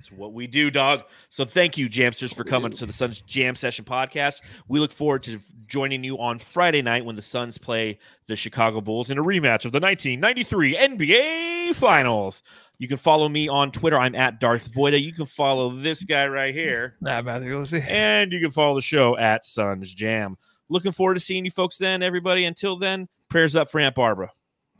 [0.00, 1.02] That's what we do, dog.
[1.28, 4.40] So thank you, Jamsters, for coming to the Suns Jam Session podcast.
[4.66, 8.80] We look forward to joining you on Friday night when the Suns play the Chicago
[8.80, 12.42] Bulls in a rematch of the 1993 NBA Finals.
[12.78, 13.98] You can follow me on Twitter.
[13.98, 14.98] I'm at Darth Voida.
[14.98, 16.94] You can follow this guy right here.
[17.02, 17.84] Nah, Matthew Lucy.
[17.86, 20.38] And you can follow the show at Suns Jam.
[20.70, 22.44] Looking forward to seeing you folks then, everybody.
[22.44, 24.30] Until then, prayers up for Aunt Barbara.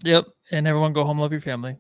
[0.04, 0.24] Yep.
[0.50, 1.76] And everyone go home, love your family.